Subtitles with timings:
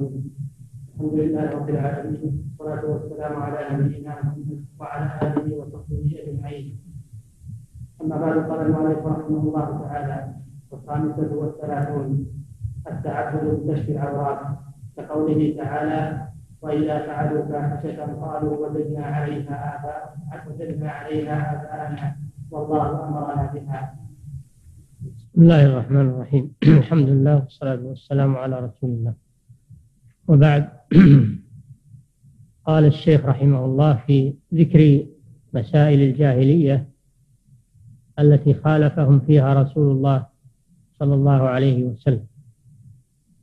[0.00, 6.78] الحمد لله رب العالمين والصلاة والسلام على نبينا محمد وعلى آله وصحبه أجمعين.
[8.02, 10.34] أما بعد قال المؤلف رحمه الله تعالى
[10.72, 12.26] الخامسة والثلاثون
[12.90, 14.40] التعبد بكشف العورات
[14.96, 16.28] كقوله تعالى
[16.62, 20.04] وإذا فعلوا فاحشة قالوا وجدنا عليها آباء
[20.48, 22.16] وجدنا عليها آباءنا.
[22.50, 23.94] والله أمرنا بها.
[25.16, 26.52] بسم الله الرحمن الرحيم.
[26.82, 29.29] الحمد لله والصلاة والسلام على رسول الله.
[30.30, 30.68] وبعد.
[32.66, 35.06] قال الشيخ رحمه الله في ذكر
[35.52, 36.88] مسائل الجاهلية
[38.18, 40.26] التي خالفهم فيها رسول الله
[40.98, 42.26] صلى الله عليه وسلم.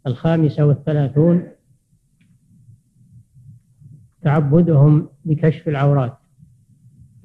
[0.07, 1.48] الخامسة والثلاثون
[4.21, 6.17] تعبدهم بكشف العورات.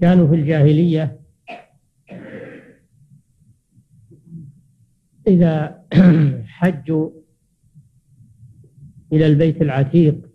[0.01, 1.21] كانوا في الجاهلية
[5.27, 5.83] إذا
[6.59, 7.22] حجوا
[9.13, 10.33] إلى البيت العتيق.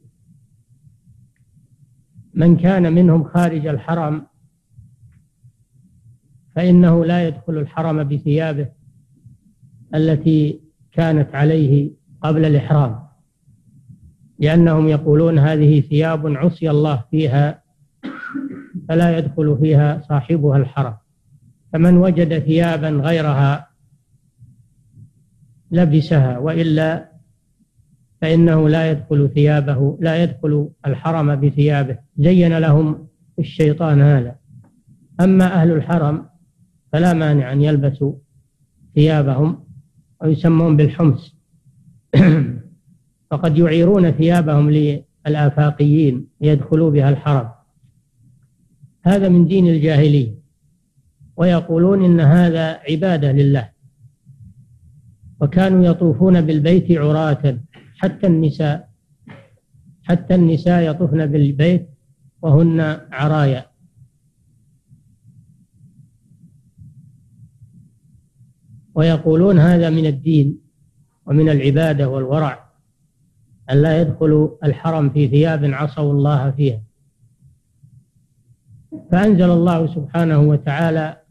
[2.33, 4.27] من كان منهم خارج الحرم
[6.55, 8.69] فإنه لا يدخل الحرم بثيابه
[9.95, 10.61] التي
[10.91, 13.07] كانت عليه قبل الإحرام
[14.39, 17.63] لأنهم يقولون هذه ثياب عصي الله فيها
[18.89, 20.97] فلا يدخل فيها صاحبها الحرم.
[21.73, 23.67] فمن وجد ثيابا غيرها
[25.71, 27.16] لبسها وإلا
[28.21, 31.97] فإنه لا يدخل ثيابه لا يدخل الحرم بثيابه.
[32.17, 33.07] زين لهم
[33.39, 34.35] الشيطان هذا.
[35.19, 36.25] أما أهل الحرم
[36.91, 38.13] فلا مانع أن يلبسوا
[38.95, 39.63] ثيابهم
[40.21, 41.35] ويسمون بالحمص.
[43.31, 47.49] فقد يعيرون ثيابهم للآفاقيين ليدخلوا بها الحرم.
[49.03, 50.37] هذا من دين الجاهلية.
[51.37, 53.69] ويقولون إن هذا عبادة لله.
[55.41, 57.57] وكانوا يطوفون بالبيت عراة.
[57.97, 58.89] حتى النساء
[60.03, 61.89] حتى النساء يطوفن بالبيت
[62.41, 62.79] وهن
[63.11, 63.65] عرايا.
[68.95, 70.61] ويقولون هذا من الدين
[71.25, 72.69] ومن العبادة والورع
[73.71, 76.81] أن لا يدخلوا الحرم في ثياب عصوا الله فيها.
[79.11, 81.21] فأنزل الله سبحانه وتعالى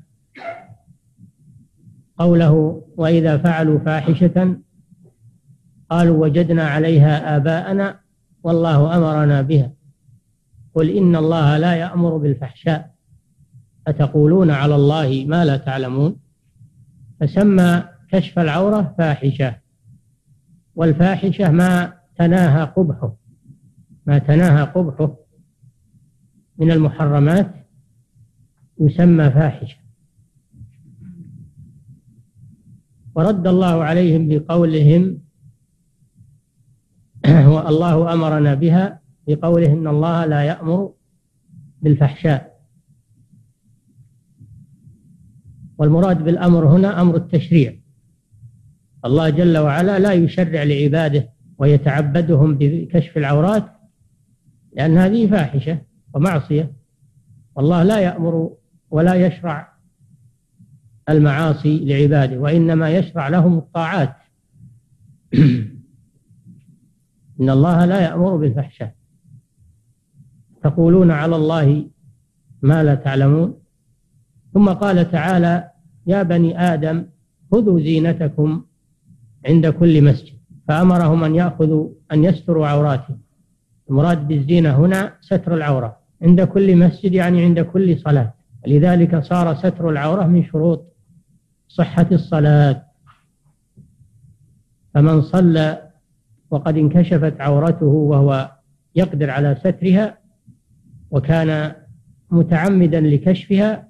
[2.19, 4.57] قوله وإذا فعلوا فاحشة
[5.91, 8.01] قالوا وجدنا عليها آباءنا
[8.43, 9.73] والله أمرنا بها.
[10.75, 12.95] قل إن الله لا يأمر بالفحشاء.
[13.87, 16.17] أتقولون على الله ما لا تعلمون؟
[17.21, 19.57] فسمى كشف العورة فاحشة.
[20.75, 23.17] والفاحشة ما تناهى قبحه.
[24.07, 25.17] ما تناهى قبحه.
[26.59, 27.55] من المحرمات
[28.81, 29.77] يسمى فاحشة.
[33.15, 35.26] ورد الله عليهم بقولهم
[37.27, 40.93] والله أمرنا بها بقوله إن الله لا يأمر
[41.83, 42.57] بالفحشاء.
[45.79, 47.75] والمراد بالأمر هنا أمر التشريع.
[49.05, 51.29] الله جل وعلا لا يشرع لعباده
[51.59, 53.65] ويتعبدهم بكشف العورات
[54.77, 55.79] لأن هذه فاحشة
[56.15, 56.73] ومعصية.
[57.55, 58.51] والله لا يأمر
[58.91, 59.73] ولا يشرع
[61.09, 64.17] المعاصي لعباده وإنما يشرع لهم الطاعات.
[67.41, 68.95] إن الله لا يأمر بالفحشاء.
[70.63, 71.87] تقولون على الله
[72.63, 73.59] ما لا تعلمون.
[74.55, 75.71] ثم قال تعالى
[76.07, 77.07] يا بني آدم
[77.53, 78.65] خذوا زينتكم
[79.47, 80.37] عند كل مسجد.
[80.69, 83.19] فأمرهم أن يأخذوا أن يستروا عوراتهم.
[83.91, 85.97] المراد بالزينة هنا ستر العورة.
[86.23, 88.35] عند كل مسجد يعني عند كل صلاة.
[88.67, 90.93] لذلك صار ستر العورة من شروط
[91.69, 92.83] صحة الصلاة.
[94.95, 95.86] فمن صلى
[96.51, 98.53] وقد انكشفت عورته وهو
[98.95, 100.19] يقدر على سترها
[101.11, 101.75] وكان
[102.31, 103.89] متعمدا لكشفها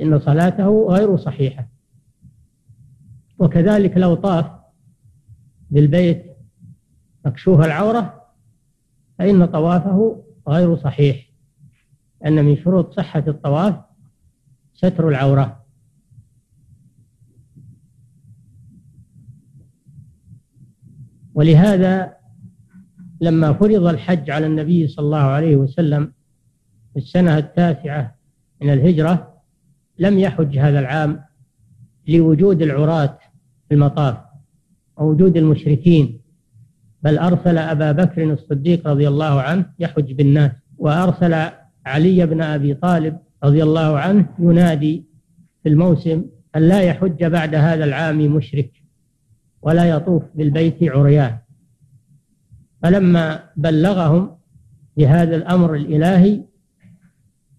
[0.00, 1.68] إن صلاته غير صحيحة.
[3.38, 4.50] وكذلك لو طاف
[5.70, 6.36] بالبيت
[7.26, 8.22] مكشوف العورة
[9.18, 11.30] فإن طوافه غير صحيح
[12.26, 13.74] أن من شروط صحة الطواف
[14.74, 15.59] ستر العورة.
[21.34, 22.12] ولهذا
[23.20, 26.12] لما فرض الحج على النبي صلى الله عليه وسلم
[26.92, 28.14] في السنة التاسعة
[28.62, 29.34] من الهجرة
[29.98, 31.20] لم يحج هذا العام
[32.08, 33.18] لوجود العراة
[33.68, 34.16] في المطاف
[34.96, 36.20] ووجود المشركين
[37.02, 41.50] بل أرسل أبا بكر الصديق رضي الله عنه يحج بالناس وأرسل
[41.86, 45.04] علي بن أبي طالب رضي الله عنه ينادي
[45.62, 46.24] في الموسم
[46.56, 48.79] أن لا يحج بعد هذا العام مشرك.
[49.62, 51.38] ولا يطوف بالبيت عريان.
[52.82, 54.36] فلما بلغهم
[54.96, 56.44] بهذا الأمر الإلهي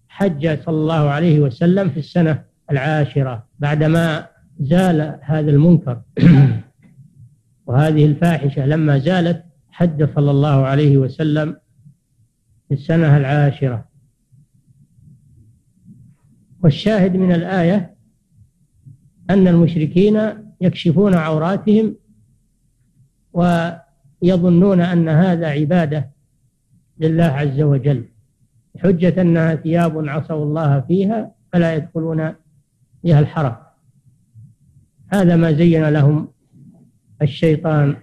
[0.08, 4.26] حج صلى الله عليه وسلم في السنة العاشرة بعدما
[4.60, 6.02] زال هذا المنكر.
[7.66, 11.56] وهذه الفاحشة لما زالت حج صلى الله عليه وسلم
[12.68, 13.92] في السنة العاشرة.
[16.62, 17.94] والشاهد من الآية
[19.30, 21.96] أن المشركين يكشفون عوراتهم
[23.32, 26.10] ويظنون أن هذا عبادة
[26.98, 28.04] لله عز وجل.
[28.78, 32.34] حجة أنها ثياب عصوا الله فيها فلا يدخلون
[33.04, 33.56] بها الحرم.
[35.12, 36.28] هذا ما زين لهم
[37.22, 37.96] الشيطان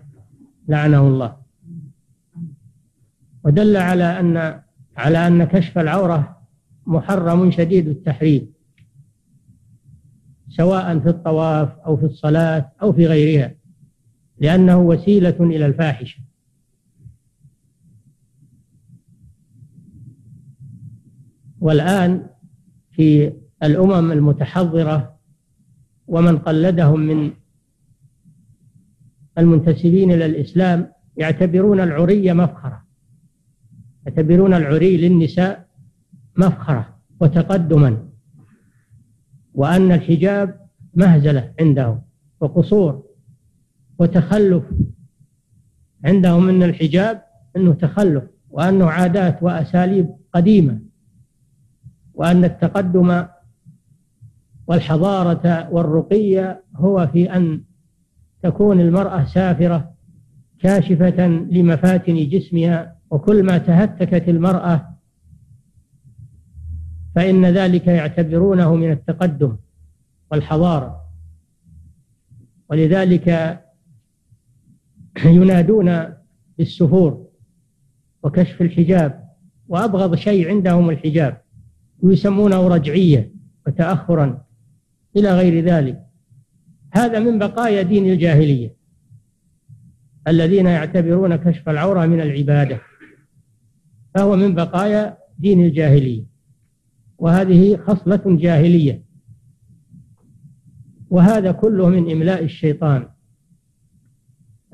[0.68, 1.38] لعنه الله.
[3.44, 4.62] ودل على أن
[4.98, 6.38] على أن كشف العورة
[6.86, 8.59] محرم شديد التحريم.
[10.50, 13.56] سواء في الطواف أو في الصلاة أو في غيرها
[14.40, 16.20] لأنه وسيلة إلى الفاحشة.
[21.60, 22.30] والآن
[22.92, 25.16] في الأمم المتحضرة
[26.08, 27.32] ومن قلدهم من
[29.38, 32.84] المنتسبين إلى الإسلام يعتبرون العري مفخرة.
[34.06, 35.68] يعتبرون العري للنساء
[36.38, 38.09] مفخرة وتقدما.
[39.54, 40.60] وأن الحجاب
[40.94, 42.02] مهزلة عندهم
[42.40, 43.04] وقصور
[44.00, 44.64] وتخلف.
[46.06, 47.24] عندهم أن الحجاب
[47.56, 50.80] أنه تخلف وأنه عادات وأساليب قديمة
[52.14, 53.26] وأن التقدم
[54.68, 57.64] والحضارة والرقي هو في أن
[58.44, 59.94] تكون المرأة سافرة
[60.60, 64.89] كاشفة لمفاتن جسمها وكل ما تهتكت المرأة
[67.20, 69.58] فإن ذلك يعتبرونه من التقدم
[70.32, 71.02] والحضارة.
[72.70, 73.60] ولذلك
[75.26, 76.04] ينادون
[76.58, 77.28] بالسفور
[78.24, 79.30] وكشف الحجاب
[79.68, 81.42] وأبغض شيء عندهم الحجاب
[82.02, 83.34] ويسمونه رجعية
[83.68, 84.42] وتأخرا
[85.18, 86.06] إلى غير ذلك.
[86.92, 88.76] هذا من بقايا دين الجاهلية
[90.28, 92.82] الذين يعتبرون كشف العورة من العبادة
[94.16, 96.29] فهو من بقايا دين الجاهلية.
[97.20, 99.04] وهذه خصلة جاهلية.
[101.10, 103.08] وهذا كله من إملاء الشيطان.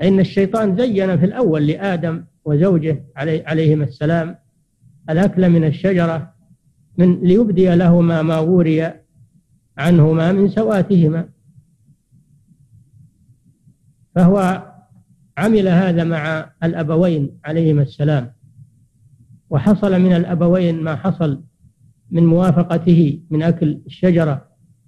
[0.01, 4.35] إن الشيطان زين في الأول لآدم وزوجه عليهما السلام.
[5.09, 6.33] الأكل من الشجرة
[6.97, 8.93] من ليبدي لهما ما وري
[9.77, 11.29] عنهما من سواتهما.
[14.15, 14.67] فهو
[15.37, 18.31] عمل هذا مع الأبوين عليهما السلام.
[19.49, 21.43] وحصل من الأبوين ما حصل
[22.11, 24.45] من موافقته من أكل الشجرة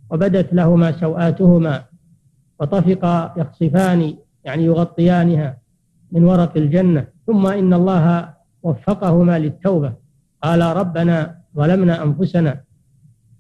[0.09, 1.85] وبدت لهما سوآتهما
[2.59, 5.57] وطفقا يخصفان يعني يغطيانها
[6.11, 7.07] من ورق الجنة.
[7.27, 8.33] ثم إن الله
[8.63, 9.93] وفقهما للتوبة.
[10.43, 12.63] قال ربنا ظلمنا أنفسنا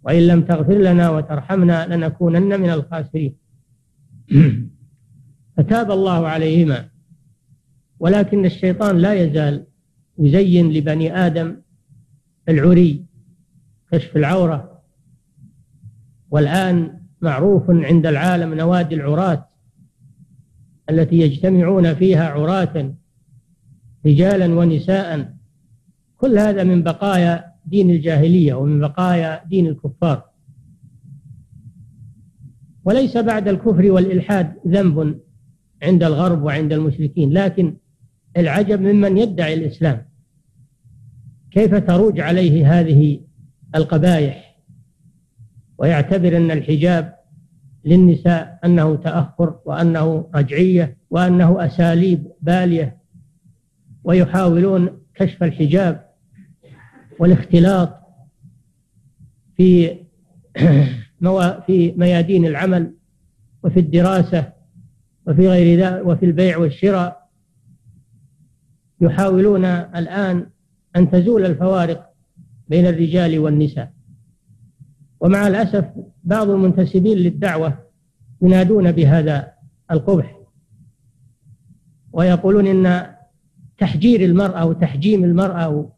[0.03, 3.35] وإن لم تغفر لنا وترحمنا لنكونن من الخاسرين.
[5.57, 6.89] فتاب الله عليهما.
[7.99, 9.65] ولكن الشيطان لا يزال
[10.19, 11.61] يزين لبني آدم
[12.49, 13.06] العري
[13.91, 14.81] كشف العورة.
[16.31, 19.47] والآن معروف عند العالم نوادي العراة
[20.89, 22.93] التي يجتمعون فيها عراة
[24.05, 25.33] رجالا ونساء.
[26.17, 30.23] كل هذا من بقايا دين الجاهلية ومن بقايا دين الكفار.
[32.85, 35.19] وليس بعد الكفر والإلحاد ذنب
[35.83, 37.77] عند الغرب وعند المشركين لكن
[38.37, 40.05] العجب ممن يدعي الإسلام.
[41.51, 43.26] كيف تروج عليه هذه
[43.75, 44.57] القبائح
[45.77, 47.17] ويعتبر أن الحجاب
[47.85, 52.97] للنساء أنه تأخر وأنه رجعية وأنه أساليب بالية
[54.03, 56.07] ويحاولون كشف الحجاب
[57.19, 57.99] والاختلاط
[59.57, 59.97] في
[61.67, 62.93] في ميادين العمل
[63.63, 64.53] وفي الدراسة
[65.27, 67.27] وفي غير ذلك وفي البيع والشراء.
[69.01, 70.49] يحاولون الآن
[70.95, 72.06] أن تزول الفوارق
[72.69, 73.93] بين الرجال والنساء.
[75.19, 75.85] ومع الأسف
[76.23, 77.77] بعض المنتسبين للدعوة
[78.41, 79.51] ينادون بهذا
[79.91, 80.37] القبح
[82.13, 83.07] ويقولون إن
[83.77, 85.91] تحجير المرأة وتحجيم المرأة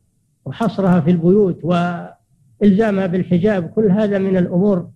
[0.45, 4.89] وحصرها في البيوت وإلزامها بالحجاب كل هذا من الأمور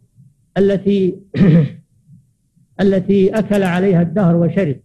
[0.58, 1.20] التي
[2.82, 4.76] التي أكل عليها الدهر وشرب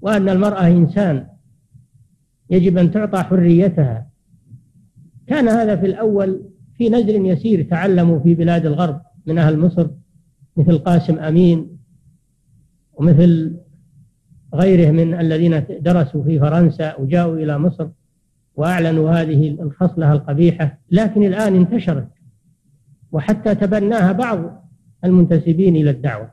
[0.00, 1.26] وأن المرأة إنسان
[2.50, 4.09] يجب أن تعطى حريتها.
[5.30, 6.42] كان هذا في الأول
[6.78, 9.86] في نزل يسير تعلموا في بلاد الغرب من أهل مصر
[10.56, 11.78] مثل قاسم أمين
[12.94, 13.56] ومثل
[14.54, 17.88] غيره من الذين درسوا في فرنسا وجاءوا إلى مصر
[18.56, 22.08] وأعلنوا هذه الخصلة القبيحة لكن الآن انتشرت
[23.12, 24.66] وحتى تبناها بعض
[25.04, 26.30] المنتسبين إلى الدعوة.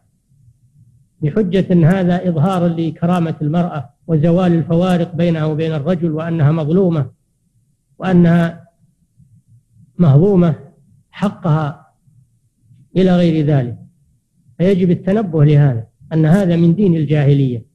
[1.22, 7.10] بحجة أن هذا إظهار لكرامة المرأة وزوال الفوارق بينها وبين الرجل وأنها مظلومة
[8.00, 8.67] وأنها
[9.98, 10.56] مهضومة
[11.12, 11.88] حقها
[12.98, 13.78] إلى غير ذلك.
[14.58, 17.66] فيجب التنبه لهذا أن هذا من دين الجاهلية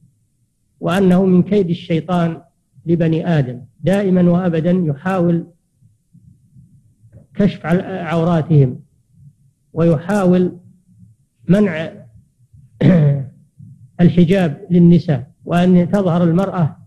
[0.79, 2.41] وأنه من كيد الشيطان
[2.85, 3.61] لبني آدم.
[3.79, 5.47] دائما وأبدا يحاول
[7.35, 8.79] كشف عوراتهم
[9.73, 10.57] ويحاول
[11.47, 11.91] منع
[14.01, 16.77] الحجاب للنساء وأن تظهر المرأة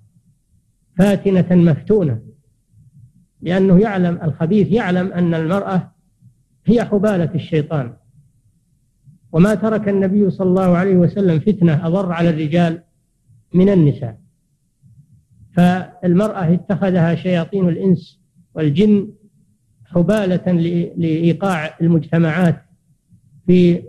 [0.99, 2.21] فاتنة مفتونة.
[3.43, 5.93] لأنه يعلم الخبيث يعلم أن المرأة
[6.67, 7.93] هي حبالة الشيطان.
[9.33, 12.83] وما ترك النبي صلى الله عليه وسلم فتنة أضر على الرجال
[13.55, 14.19] من النساء.
[15.57, 18.21] فالمرأة اتخذها شياطين الإنس
[18.55, 19.13] والجن
[19.85, 20.53] حبالة
[20.97, 22.63] لإيقاع المجتمعات
[23.47, 23.83] في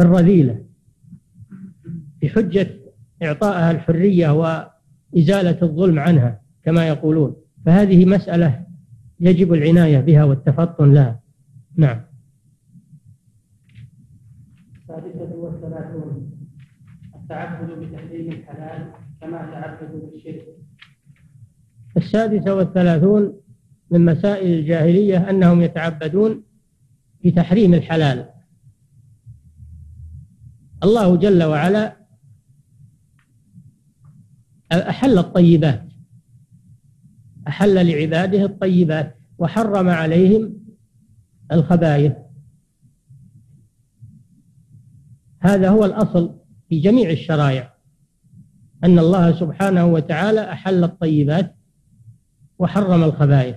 [0.00, 0.64] الرذيلة
[2.22, 2.70] بحجة
[3.22, 7.36] إعطائها الحرية وإزالة الظلم عنها كما يقولون.
[7.66, 8.69] فهذه مسألة
[9.20, 11.20] يجب العناية بها والتفطن لها.
[11.76, 12.00] نعم.
[14.82, 16.30] السادسة والثلاثون.
[17.14, 20.56] التعبد بتحريم الحلال كما تعبدوا بالشرك.
[21.96, 23.40] السادسة والثلاثون
[23.90, 26.44] من مسائل الجاهلية أنهم يتعبدون
[27.24, 28.28] بتحريم الحلال.
[30.82, 31.96] الله جل وعلا
[34.72, 35.89] أحل الطيبات.
[37.48, 40.60] أحل لعباده الطيبات وحرم عليهم
[41.52, 42.12] الخبائث.
[45.40, 46.36] هذا هو الأصل
[46.68, 47.74] في جميع الشرائع
[48.84, 51.56] أن الله سبحانه وتعالى أحل الطيبات
[52.58, 53.56] وحرم الخبائث.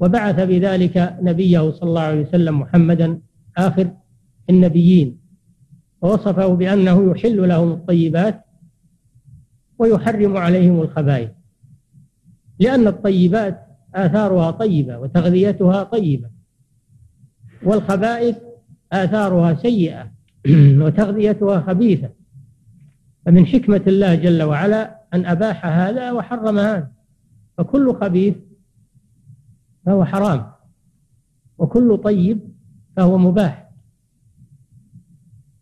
[0.00, 3.20] وبعث بذلك نبيه صلى الله عليه وسلم محمدا
[3.56, 3.96] آخر
[4.50, 5.20] النبيين
[6.02, 8.44] ووصفه بأنه يحل لهم الطيبات
[9.78, 11.30] ويحرم عليهم الخبائث.
[12.60, 16.30] لأن الطيبات آثارها طيبة وتغذيتها طيبة
[17.62, 18.36] والخبائث
[18.92, 20.10] آثارها سيئة
[20.84, 22.10] وتغذيتها خبيثة.
[23.26, 26.90] فمن حكمة الله جل وعلا أن أباح هذا وحرم هذا.
[27.58, 28.34] فكل خبيث
[29.86, 30.46] فهو حرام
[31.58, 32.40] وكل طيب
[32.96, 33.70] فهو مباح.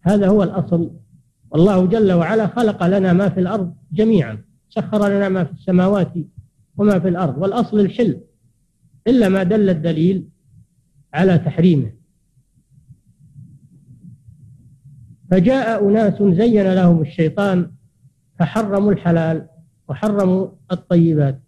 [0.03, 0.91] هذا هو الأصل.
[1.51, 4.39] والله جل وعلا خلق لنا ما في الأرض جميعا
[4.71, 6.13] سخر لنا ما في السماوات
[6.79, 8.21] وما في الأرض والأصل الحل
[9.07, 10.29] إلا ما دل الدليل
[11.15, 11.93] على تحريمه.
[15.31, 17.73] فجاء أناس زين لهم الشيطان
[18.39, 19.49] فحرموا الحلال
[19.89, 21.43] وحرموا الطيبات.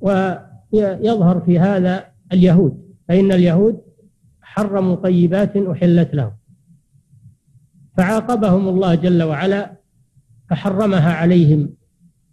[0.00, 3.82] ويظهر في هذا اليهود فإن اليهود
[4.40, 6.32] حرموا طيبات أحلت لهم.
[7.96, 9.76] فعاقبهم الله جل وعلا
[10.50, 11.75] فحرمها عليهم.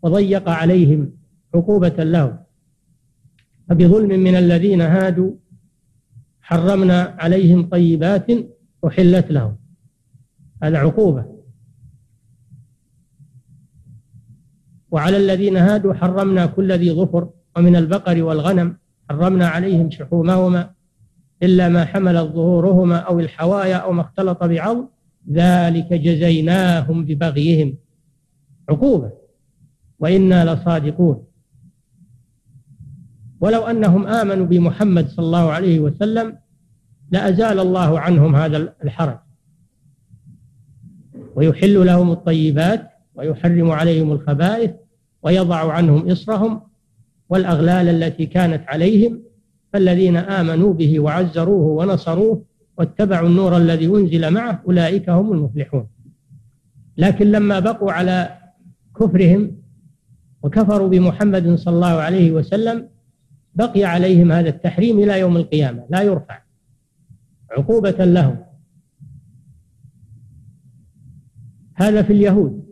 [0.04, 1.12] وضيق عليهم
[1.56, 2.38] عقوبة لهم.
[3.70, 5.32] فبظلم من الذين هادوا
[6.42, 8.28] حرمنا عليهم طيبات
[8.88, 9.58] أحلت لهم.
[10.64, 11.26] هذا عقوبة
[14.92, 18.78] وعلى الذين هادوا حرمنا كل ذي ظفر ومن البقر والغنم
[19.10, 20.74] حرمنا عليهم شحومهما
[21.44, 24.88] إلا ما حملت ظهورهما أو الحوايا أو ما اختلط بعظم
[25.32, 27.78] ذلك جزيناهم ببغيهم.
[28.70, 29.23] عقوبة.
[30.00, 31.24] وإنا لصادقون.
[33.42, 36.38] ولو أنهم آمنوا بمحمد صلى الله عليه وسلم
[37.12, 39.18] لأزال الله عنهم هذا الحرج.
[41.36, 44.72] ويحل لهم الطيبات ويحرم عليهم الخبائث
[45.24, 46.62] ويضع عنهم إصرهم
[47.30, 49.22] والأغلال التي كانت عليهم
[49.74, 52.46] فالذين آمنوا به وعزروه ونصروه
[52.78, 55.88] واتبعوا النور الذي أنزل معه أولئك هم المفلحون.
[56.98, 58.38] لكن لما بقوا على
[59.00, 59.63] كفرهم
[60.44, 62.90] وكفروا بمحمد صلى الله عليه وسلم
[63.56, 66.42] بقي عليهم هذا التحريم إلى يوم القيامة لا يرفع
[67.52, 68.38] عقوبة لهم.
[71.76, 72.64] هذا في اليهود.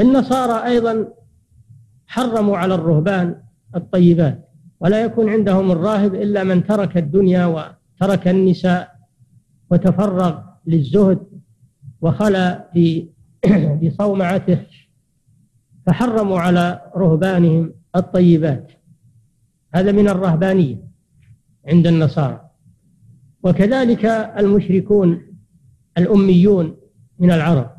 [0.00, 1.08] النصارى أيضا
[2.06, 3.42] حرموا على الرهبان
[3.76, 4.48] الطيبات
[4.80, 8.96] ولا يكون عندهم الراهب إلا من ترك الدنيا وترك النساء
[9.70, 11.26] وتفرغ للزهد
[12.00, 12.64] وخلى
[13.82, 14.58] بصومعته
[15.90, 18.72] فحرموا على رهبانهم الطيبات.
[19.74, 20.76] هذا من الرهبانية
[21.66, 22.50] عند النصارى.
[23.42, 24.04] وكذلك
[24.38, 25.22] المشركون
[25.98, 26.76] الأميون
[27.18, 27.70] من العرب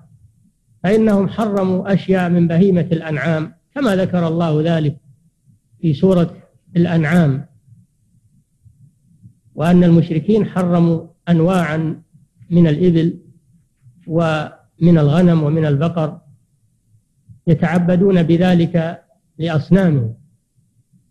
[0.83, 4.97] فإنهم حرموا أشياء من بهيمة الأنعام كما ذكر الله ذلك
[5.81, 6.33] في سورة
[6.75, 7.45] الأنعام.
[9.55, 12.01] وأن المشركين حرموا أنواعا
[12.49, 13.19] من الإبل
[14.07, 16.20] ومن الغنم ومن البقر
[17.47, 19.03] يتعبدون بذلك
[19.37, 20.13] لأصنامهم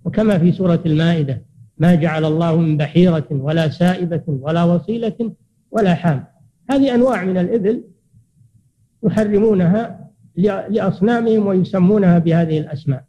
[0.05, 1.43] وكما في سورة المائدة
[1.79, 5.33] ما جعل الله من بحيرة ولا سائبة ولا وصيلة
[5.71, 6.25] ولا حام.
[6.71, 7.85] هذه أنواع من الإبل
[9.03, 10.11] يحرمونها
[10.69, 13.05] لأصنامهم ويسمونها بهذه الأسماء.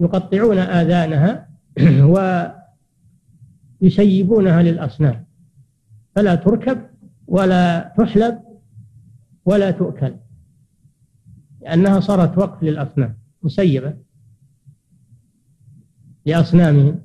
[0.00, 1.48] يقطعون آذانها
[3.82, 5.24] ويسيبونها للأصنام.
[6.14, 6.78] فلا تركب
[7.26, 8.38] ولا تحلب
[9.44, 10.14] ولا تؤكل.
[11.62, 13.94] لأنها صارت وقف للأصنام مسيبة
[16.26, 17.00] لأصنامهم.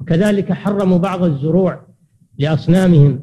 [0.00, 1.86] وكذلك حرموا بعض الزروع
[2.38, 3.20] لأصنامهم.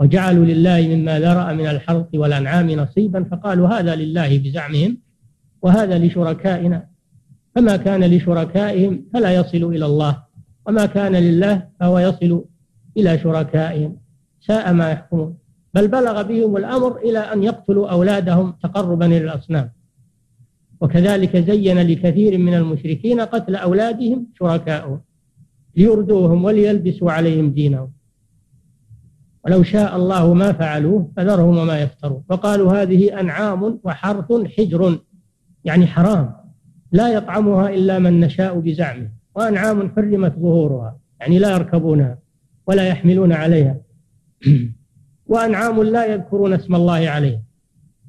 [0.00, 4.98] وجعلوا لله مما ذرأ من الحرث والأنعام نصيبا فقالوا هذا لله بزعمهم
[5.62, 6.88] وهذا لشركائنا.
[7.54, 10.22] فما كان لشركائهم فلا يصل إلى الله
[10.66, 12.44] وما كان لله فهو يصل
[12.96, 13.96] إلى شركائهم.
[14.40, 15.38] ساء ما يحكمون.
[15.74, 19.70] بل بلغ بهم الأمر إلى أن يقتلوا أولادهم تقربا إلى الأصنام.
[20.80, 25.00] وكذلك زين لكثير من المشركين قتل أولادهم شركائهم
[25.76, 27.92] ليردوهم وليلبسوا عليهم دينهم.
[29.44, 32.22] ولو شاء الله ما فعلوه فذرهم وما يفترون.
[32.30, 34.98] وقالوا هذه أنعام وحرث حجر
[35.64, 36.34] يعني حرام
[36.92, 39.10] لا يطعمها إلا من نشاء بزعمه.
[39.34, 42.18] وأنعام حرمت ظهورها يعني لا يركبونها
[42.66, 43.76] ولا يحملون عليها.
[45.28, 47.42] وأنعام لا يذكرون اسم الله عليها.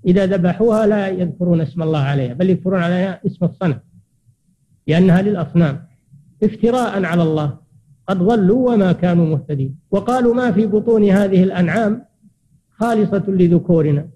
[0.06, 3.80] إذا ذبحوها لا يذكرون اسم الله عليها بل يذكرون عليها اسم الصنم
[4.88, 5.84] لأنها للأصنام.
[6.44, 7.58] افتراء على الله
[8.08, 9.80] قد ضلوا وما كانوا مهتدين.
[9.92, 12.06] وقالوا ما في بطون هذه الأنعام
[12.70, 14.08] خالصة لذكورنا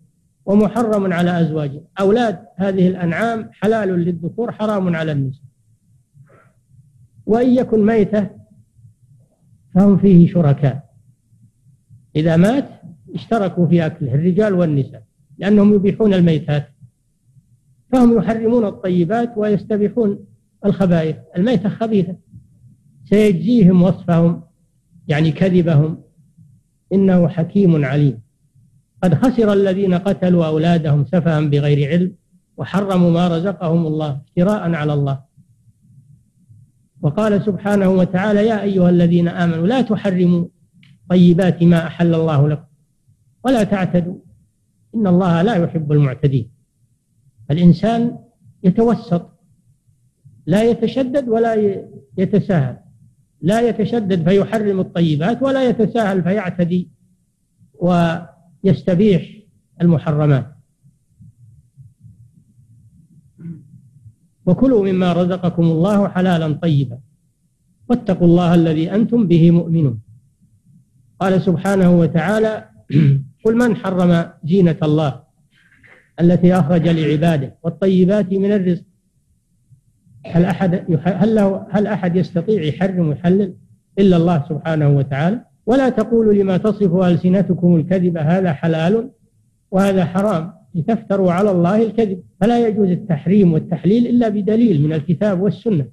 [0.45, 1.81] ومحرم على أزواجنا.
[1.99, 5.43] أولاد هذه الأنعام حلال للذكور حرام على النساء.
[7.25, 8.29] وإن يكن ميتة
[9.75, 10.83] فهم فيه شركاء.
[12.15, 12.69] إذا مات
[13.13, 15.03] اشتركوا في أكله الرجال والنساء
[15.37, 16.69] لأنهم يبيحون الميتات.
[17.91, 20.19] فهم يحرمون الطيبات ويستبيحون
[20.65, 21.15] الخبائث.
[21.37, 22.15] الميتة خبيثة.
[23.09, 24.43] سيجزيهم وصفهم
[25.07, 26.01] يعني كذبهم.
[26.93, 28.21] إنه حكيم عليم.
[29.03, 32.15] قد خسر الذين قتلوا أولادهم سفها بغير علم
[32.57, 35.19] وحرموا ما رزقهم الله افتراء على الله.
[37.01, 40.45] وقال سبحانه وتعالى يا أيها الذين آمنوا لا تحرموا
[41.09, 42.72] طيبات ما أحل الله لكم
[43.45, 44.15] ولا تعتدوا.
[44.95, 46.49] إن الله لا يحب المعتدين.
[47.51, 48.17] الإنسان
[48.63, 49.29] يتوسط
[50.45, 51.53] لا يتشدد ولا
[52.17, 52.77] يتساهل.
[53.41, 56.89] لا يتشدد فيحرم الطيبات ولا يتساهل فيعتدي
[57.73, 59.29] ويستبيح
[59.81, 60.55] المحرمات.
[64.45, 66.99] وكلوا مما رزقكم الله حلالا طيبا.
[67.89, 70.01] واتقوا الله الذي أنتم به مؤمنون.
[71.19, 72.69] قال سبحانه وتعالى
[73.43, 75.23] قل من حرم زينة الله
[76.19, 78.83] التي أخرج لعباده والطيبات من الرزق؟
[80.25, 83.53] هل أحد هل, هل أحد يستطيع يحرم ويحلل
[83.99, 89.09] إلا الله سبحانه وتعالى؟ ولا تقولوا لما تصف ألسنتكم الكذب هذا حلال
[89.71, 92.23] وهذا حرام لتفتروا على الله الكذب.
[92.41, 95.85] فلا يجوز التحريم والتحليل إلا بدليل من الكتاب والسنة.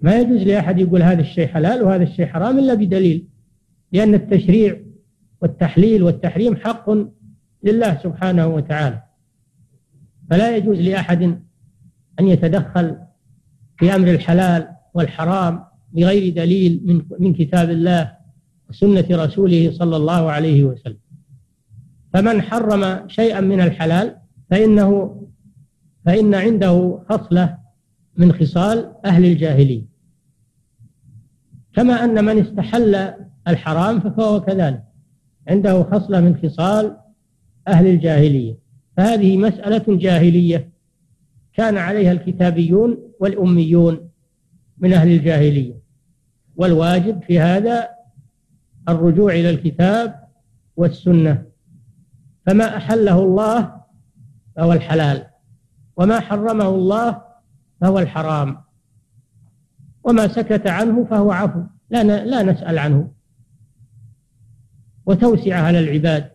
[0.00, 3.26] ما يجوز لأحد يقول هذا الشيء حلال وهذا الشيء حرام إلا بدليل
[3.92, 4.76] لأن التشريع
[5.44, 6.90] والتحليل والتحريم حق
[7.64, 9.02] لله سبحانه وتعالى.
[10.30, 11.22] فلا يجوز لأحد
[12.20, 12.96] أن يتدخل
[13.76, 18.16] في أمر الحلال والحرام بغير دليل من من كتاب الله
[18.70, 20.98] وسنة رسوله صلى الله عليه وسلم.
[22.12, 24.16] فمن حرم شيئا من الحلال
[24.50, 25.20] فإنه
[26.04, 27.58] فإن عنده خصلة
[28.16, 29.84] من خصال أهل الجاهلية
[31.74, 33.12] كما أن من استحل
[33.48, 34.93] الحرام فهو كذلك.
[35.48, 36.96] عنده خصلة من خصال
[37.68, 38.58] أهل الجاهلية.
[38.96, 40.70] فهذه مسألة جاهلية.
[41.52, 44.10] كان عليها الكتابيون والأميون
[44.78, 45.74] من أهل الجاهلية.
[46.56, 47.88] والواجب في هذا
[48.88, 50.28] الرجوع إلى الكتاب
[50.76, 51.46] والسنة.
[52.46, 53.80] فما أحله الله
[54.56, 55.26] فهو الحلال
[55.96, 57.22] وما حرمه الله
[57.80, 58.56] فهو الحرام
[60.04, 61.62] وما سكت عنه فهو عفو.
[61.90, 63.10] لا لا نسأل عنه.
[65.06, 66.30] وتوسعة على العباد.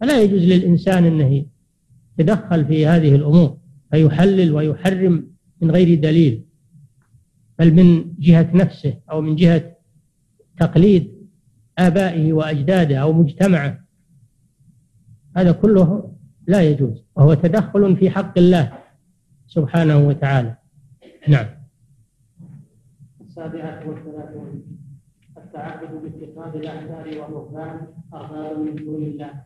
[0.00, 1.46] فلا يجوز للإنسان أنه
[2.18, 3.58] يتدخل في هذه الأمور
[3.90, 6.44] فيحلل ويحرم من غير دليل
[7.58, 9.76] بل من جهة نفسه أو من جهة
[10.58, 11.14] تقليد
[11.78, 13.84] آبائه وأجداده أو مجتمعه.
[15.36, 16.12] هذا كله
[16.46, 18.78] لا يجوز وهو تدخل في حق الله
[19.46, 20.56] سبحانه وتعالى.
[21.28, 21.46] نعم.
[23.20, 24.62] السابعة والثلاثون.
[25.54, 29.42] التعبد باتخاذ الأحبار والرهبان أربابا من دون الله.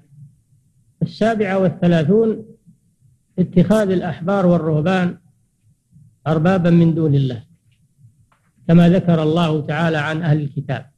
[1.03, 2.45] السابعة والثلاثون
[3.39, 5.19] اتخاذ الأحبار والرهبان
[6.27, 7.45] أربابا من دون الله.
[8.69, 10.91] كما ذكر الله تعالى عن أهل الكتاب.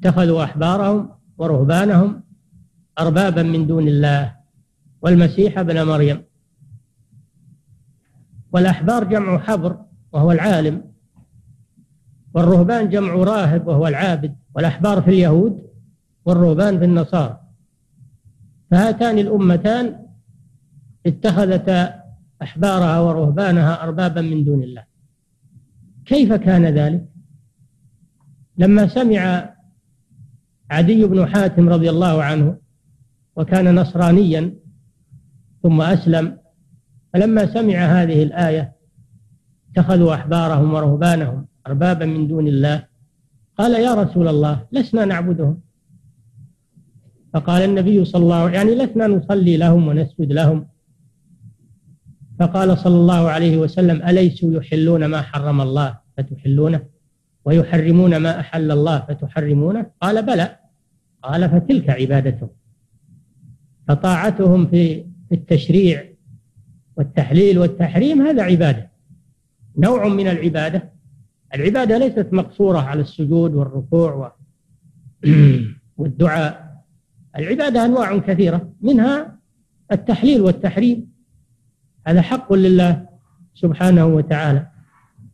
[0.00, 2.22] اتخذوا أحبارهم ورهبانهم
[2.98, 4.36] أربابا من دون الله.
[5.02, 6.22] والمسيح ابن مريم.
[8.52, 10.91] والأحبار جمع حبر وهو العالم.
[12.34, 15.62] والرهبان جمع راهب وهو العابد والأحبار في اليهود
[16.24, 17.40] والرهبان في النصارى.
[18.70, 20.06] فهاتان الأمتان
[21.06, 22.02] اتخذتا
[22.42, 24.84] أحبارها ورهبانها أربابا من دون الله.
[26.06, 27.08] كيف كان ذلك؟
[28.58, 29.52] لما سمع
[30.70, 32.58] عدي بن حاتم رضي الله عنه
[33.36, 34.54] وكان نصرانيا
[35.62, 36.38] ثم أسلم
[37.12, 38.72] فلما سمع هذه الآية
[39.70, 42.86] اتخذوا أحبارهم ورهبانهم أربابا من دون الله.
[43.58, 45.60] قال يا رسول الله لسنا نعبدهم.
[47.34, 50.68] فقال النبي صلى الله عليه يعني لسنا نصلي لهم ونسجد لهم.
[52.40, 56.86] فقال صلى الله عليه وسلم أليسوا يحلون ما حرم الله فتحلونه؟
[57.44, 60.56] ويحرمون ما أحل الله فتحرمونه؟ قال بلى.
[61.22, 62.50] قال فتلك عبادتهم.
[63.88, 66.04] فطاعتهم في التشريع
[66.96, 68.90] والتحليل والتحريم هذا عبادة.
[69.78, 70.91] نوع من العبادة
[71.54, 74.36] العبادة ليست مقصورة على السجود والركوع
[75.96, 76.82] والدعاء.
[77.38, 79.38] العبادة أنواع كثيرة منها
[79.92, 81.12] التحليل والتحريم.
[82.06, 83.06] هذا حق لله
[83.54, 84.66] سبحانه وتعالى.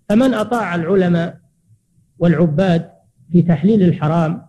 [0.09, 1.40] فمن أطاع العلماء
[2.18, 2.90] والعباد
[3.33, 4.46] في تحليل الحرام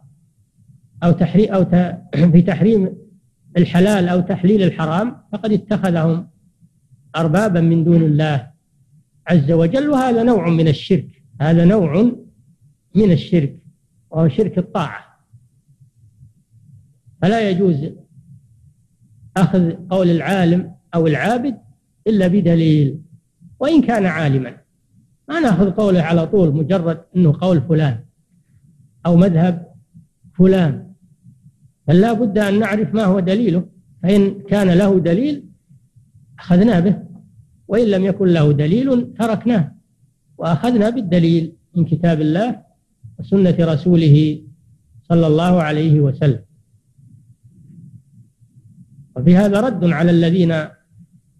[1.03, 1.65] أو تحريم أو
[2.33, 2.97] في تحريم
[3.57, 6.29] الحلال أو تحليل الحرام فقد اتخذهم
[7.15, 8.51] أربابا من دون الله
[9.27, 11.18] عز وجل وهذا نوع من الشرك.
[11.41, 12.11] هذا نوع
[12.95, 13.59] من الشرك
[14.09, 15.19] وهو شرك الطاعة.
[17.21, 17.89] فلا يجوز
[19.37, 21.57] أخذ قول العالم أو العابد
[22.07, 23.01] إلا بدليل
[23.59, 24.57] وإن كان عالما.
[25.29, 28.05] ما نأخذ قوله على طول مجرد أنه قول فلان
[29.05, 29.73] أو مذهب
[30.33, 30.93] فلان.
[31.87, 33.69] بل لا بد أن نعرف ما هو دليله
[34.03, 35.49] فإن كان له دليل
[36.39, 37.03] أخذنا به
[37.67, 39.78] وإن لم يكن له دليل تركناه.
[40.39, 42.61] وأخذنا بالدليل من كتاب الله
[43.19, 44.41] وسنة رسوله
[45.09, 46.43] صلى الله عليه وسلم.
[49.15, 50.53] وفي هذا رد على الذين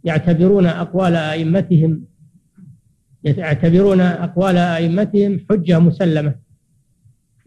[0.04, 2.06] يعتبرون أقوال أئمتهم
[3.24, 6.36] يعتبرون أقوال أئمتهم حجة مسلمة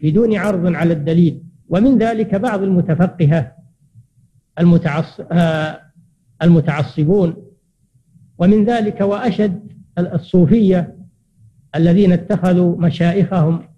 [0.01, 1.43] بدون عرض على الدليل.
[1.69, 3.55] ومن ذلك بعض المتفقهة
[6.41, 7.35] المتعصبون.
[8.37, 11.02] ومن ذلك وأشد الصوفية
[11.75, 13.69] الذين اتخذوا مشايخهم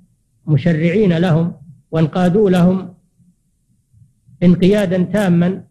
[0.48, 1.54] مشرعين لهم
[1.92, 2.94] وانقادوا لهم
[4.44, 5.64] انقيادا تاما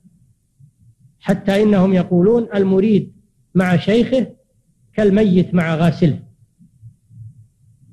[1.20, 3.12] حتى إنهم يقولون المريد
[3.54, 4.26] مع شيخه
[4.92, 6.22] كالميت مع غاسله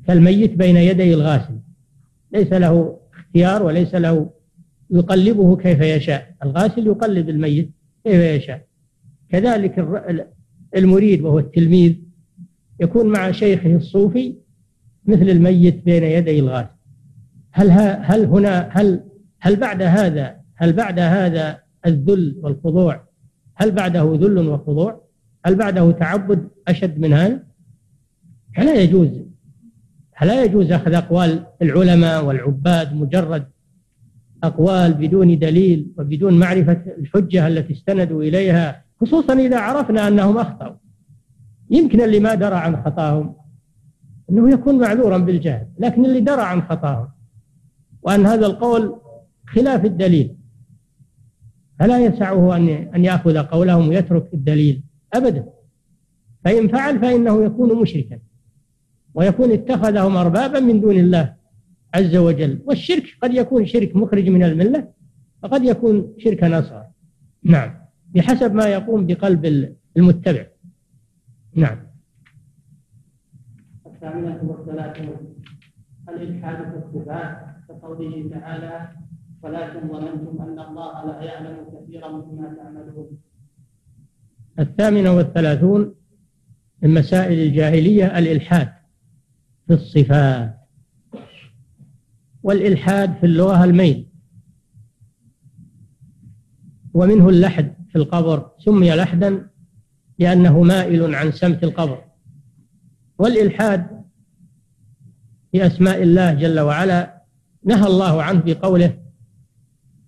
[0.08, 1.60] كالميت بين يدي الغاسل.
[2.34, 4.30] ليس له اختيار وليس له
[4.90, 6.36] يقلبه كيف يشاء.
[6.44, 7.72] الغاسل يقلب الميت
[8.04, 8.68] كيف يشاء.
[9.30, 9.88] كذلك
[10.76, 11.96] المريد وهو التلميذ
[12.82, 14.36] يكون مع شيخه الصوفي
[15.06, 16.70] مثل الميت بين يدي الغاسل
[17.52, 19.04] هل هل هنا هل
[19.40, 23.04] هل بعد هذا هل بعد هذا الذل والخضوع؟
[23.56, 25.08] هل بعده ذل وخضوع؟
[25.46, 27.44] هل بعده تعبد أشد من هذا؟
[28.56, 29.10] فلا يجوز.
[30.20, 33.48] فلا يجوز أخذ أقوال العلماء والعباد مجرد
[34.44, 40.76] أقوال بدون دليل وبدون معرفة الحجة التي استندوا إليها خصوصا إذا عرفنا أنهم أخطأوا.
[41.72, 43.36] يمكن اللي ما درى عن خطاهم
[44.30, 47.08] أنه يكون معذورا بالجهل لكن اللي درى عن خطاهم.
[48.02, 48.96] وأن هذا القول
[49.48, 50.36] خلاف الدليل.
[51.80, 55.46] فلا يسعه أن أن يأخذ قولهم ويترك الدليل أبدا.
[56.46, 58.20] فإن فعل فإنه يكون مشركا.
[59.14, 61.36] ويكون اتخذهم أربابا من دون الله
[61.94, 62.62] عز وجل.
[62.66, 64.88] والشرك قد يكون شرك مخرج من الملة
[65.44, 66.86] وقد يكون شرك أصغر
[67.44, 67.82] نعم.
[68.16, 70.46] بحسب ما يقوم بقلب المتبع.
[71.56, 71.78] نعم.
[73.86, 75.36] الثامنة والثلاثون.
[76.10, 77.38] الإلحاد في الصفات
[77.68, 78.90] كقوله تعالى
[79.44, 83.18] ولكن ظننتم أن الله لا يعلم كثيرا مما تعملون
[84.60, 85.96] الثامنة والثلاثون
[86.82, 88.74] من مسائل الجاهلية الإلحاد
[89.68, 90.58] في الصفات
[92.44, 94.08] والإلحاد في اللغة الميل.
[96.94, 98.52] ومنه اللحد في القبر.
[98.60, 99.50] سمي لحدا
[100.22, 102.04] لأنه مائل عن سمت القبر.
[103.20, 103.88] والإلحاد
[105.52, 107.22] في أسماء الله جل وعلا
[107.66, 108.98] نهى الله عنه بقوله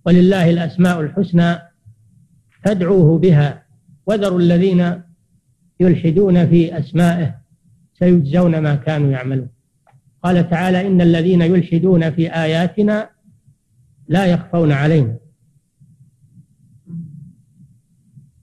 [0.06, 1.58] ولله الأسماء الحسنى
[2.64, 3.62] فادعوه بها
[4.06, 5.02] وذروا الذين
[5.80, 7.34] يلحدون في أسمائه
[7.98, 9.48] سيجزون ما كانوا يعملون.
[10.22, 13.10] قال تعالى إن الذين يلحدون في آياتنا
[14.08, 15.16] لا يخفون علينا.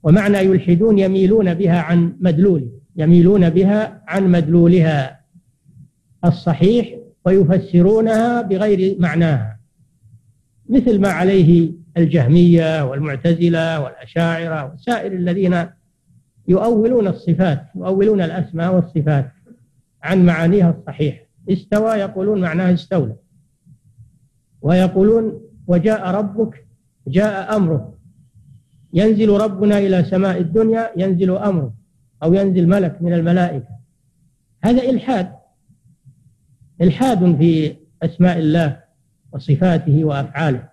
[0.02, 5.20] ومعنى يلحدون يميلون بها عن مدلول يميلون بها عن مدلولها.
[6.24, 9.58] الصحيح ويفسرونها بغير معناها.
[10.68, 15.66] مثل ما عليه الجهمية والمعتزلة والأشاعرة وسائر الذين
[16.48, 19.32] يؤولون الصفات يؤولون الأسماء والصفات
[20.02, 23.16] عن معانيها الصحيحة استوى يقولون معناها استولى.
[24.62, 26.66] ويقولون وجاء ربك
[27.08, 27.91] جاء أمره.
[28.92, 31.74] ينزل ربنا إلى سماء الدنيا ينزل أمره
[32.22, 33.68] أو ينزل ملك من الملائكة.
[34.64, 35.32] هذا إلحاد
[36.80, 38.80] إلحاد في أسماء الله
[39.32, 40.68] وصفاته وأفعاله.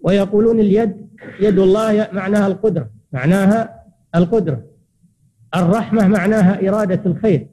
[0.00, 1.08] ويقولون اليد
[1.40, 4.64] يد الله معناها القدرة معناها القدرة.
[5.54, 7.46] الرحمة معناها إرادة الخير.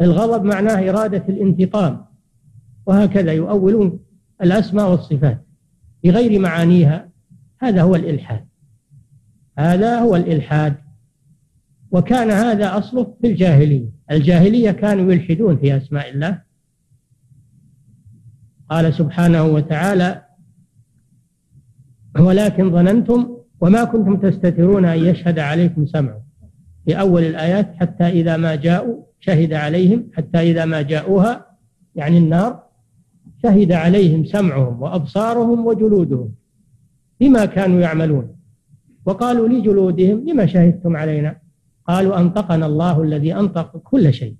[0.00, 2.04] الغضب معناه إرادة الانتقام.
[2.86, 4.00] وهكذا يؤولون
[4.42, 5.46] الأسماء والصفات
[6.04, 7.08] بغير معانيها
[7.64, 8.46] هذا هو الإلحاد.
[9.58, 10.76] هذا هو الإلحاد.
[11.90, 13.88] وكان هذا أصله في الجاهلية.
[14.10, 16.42] الجاهلية كانوا يلحدون في أسماء الله.
[18.70, 20.22] قال سبحانه وتعالى
[22.20, 26.24] ولكن ظننتم وما كنتم تستترون أن يشهد عليكم سمعكم
[26.84, 31.46] في أول الآيات حتى إذا ما جاءوا شهد عليهم حتى إذا ما جاءوها
[31.94, 32.62] يعني النار
[33.42, 36.34] شهد عليهم سمعهم وأبصارهم وجلودهم.
[37.20, 38.36] بما كانوا يعملون.
[39.06, 41.36] وقالوا لجلودهم لما شهدتم علينا؟
[41.86, 44.36] قالوا أنطقنا الله الذي أنطق كل شيء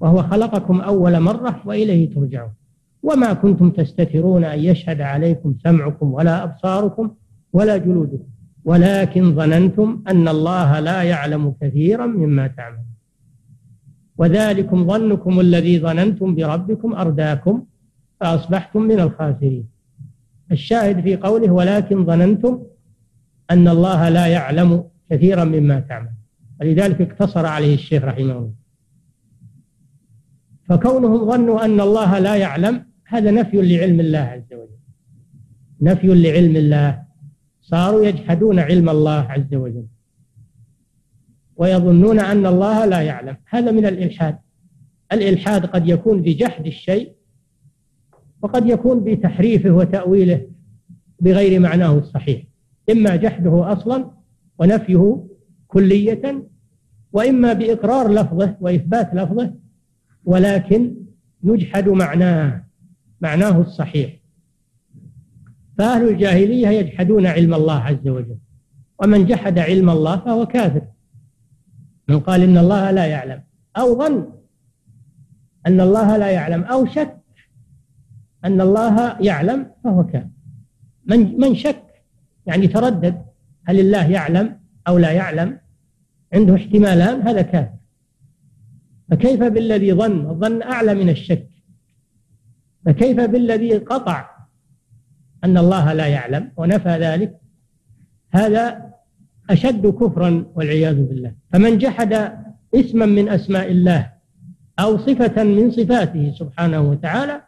[0.00, 2.52] وهو خلقكم أول مرة وإليه ترجعون.
[3.02, 7.10] وما كنتم تستترون أن يشهد عليكم سمعكم ولا أبصاركم
[7.52, 8.24] ولا جلودكم.
[8.64, 12.92] ولكن ظننتم أن الله لا يعلم كثيرا مما تعملون.
[14.18, 17.64] وذلكم ظنكم الذي ظننتم بربكم أرداكم
[18.20, 19.71] فأصبحتم من الخاسرين.
[20.52, 22.62] الشاهد في قوله ولكن ظننتم
[23.50, 26.10] أن الله لا يعلم كثيرا مما تعمل.
[26.60, 28.52] ولذلك اقتصر عليه الشيخ رحمه الله.
[30.68, 34.78] فكونهم ظنوا أن الله لا يعلم هذا نفي لعلم الله عز وجل.
[35.80, 37.02] نفي لعلم الله.
[37.60, 39.86] صاروا يجحدون علم الله عز وجل.
[41.56, 43.36] ويظنون أن الله لا يعلم.
[43.46, 44.38] هذا من الإلحاد.
[45.12, 47.12] الإلحاد قد يكون بجحد الشيء
[48.42, 50.46] وقد يكون بتحريفه وتأويله
[51.20, 52.42] بغير معناه الصحيح.
[52.90, 54.10] إما جحده أصلا
[54.58, 55.26] ونفيه
[55.66, 56.48] كلية
[57.12, 59.54] وإما بإقرار لفظه وإثبات لفظه
[60.24, 60.94] ولكن
[61.44, 62.64] يجحد معناه
[63.20, 64.18] معناه الصحيح.
[65.78, 68.36] فأهل الجاهلية يجحدون علم الله عز وجل
[69.02, 70.82] ومن جحد علم الله فهو كافر.
[72.08, 73.42] من قال إن الله لا يعلم
[73.76, 74.32] أو ظن
[75.66, 77.21] أن الله لا يعلم أو شك
[78.44, 80.28] أن الله يعلم فهو كافر
[81.06, 81.84] من من شك
[82.46, 83.24] يعني تردد
[83.64, 85.58] هل الله يعلم أو لا يعلم
[86.32, 87.82] عنده احتمالان هذا كافر
[89.12, 91.48] فكيف بالذي ظن؟ الظن أعلى من الشك.
[92.86, 94.30] فكيف بالذي قطع
[95.44, 97.40] أن الله لا يعلم ونفى ذلك؟
[98.30, 98.92] هذا
[99.50, 101.32] أشد كفرا والعياذ بالله.
[101.52, 102.12] فمن جحد
[102.74, 104.12] اسما من أسماء الله
[104.78, 107.42] أو صفة من صفاته سبحانه وتعالى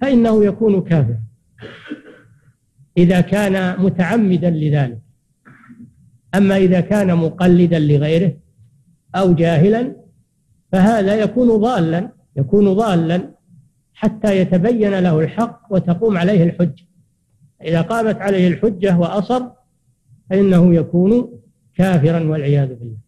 [0.00, 1.22] فإنه يكون كافرا.
[2.96, 5.02] إذا كان متعمدا لذلك.
[6.34, 8.36] أما إذا كان مقلدا لغيره
[9.14, 9.96] أو جاهلا
[10.72, 13.34] فهذا يكون ضالا يكون ضالا
[13.92, 16.84] حتى يتبين له الحق وتقوم عليه الحجة.
[17.64, 19.42] إذا قامت عليه الحجة وأصر
[20.30, 21.40] فإنه يكون
[21.74, 22.98] كافرا والعياذ بالله.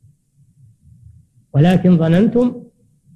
[1.52, 2.59] ولكن ظننتم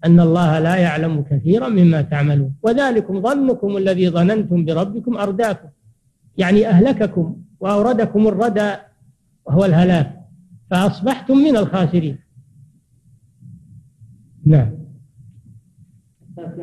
[0.04, 2.54] أن الله لا يعلم كثيرا مما تعملون.
[2.62, 5.68] وذلكم ظنكم الذي ظننتم بربكم أرداكم.
[6.38, 8.74] يعني أهلككم وأوردكم الردى
[9.44, 10.20] وهو الهلاك.
[10.70, 12.18] فأصبحتم من الخاسرين.
[14.46, 14.70] نعم.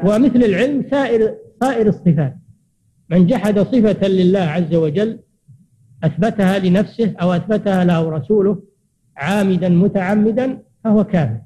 [0.04, 2.38] ومثل العلم سائر سائر الصفات.
[3.10, 5.20] من جحد صفة لله عز وجل
[6.04, 8.64] أثبتها لنفسه أو أثبتها له رسوله
[9.18, 11.42] عامدا متعمدا فهو كافر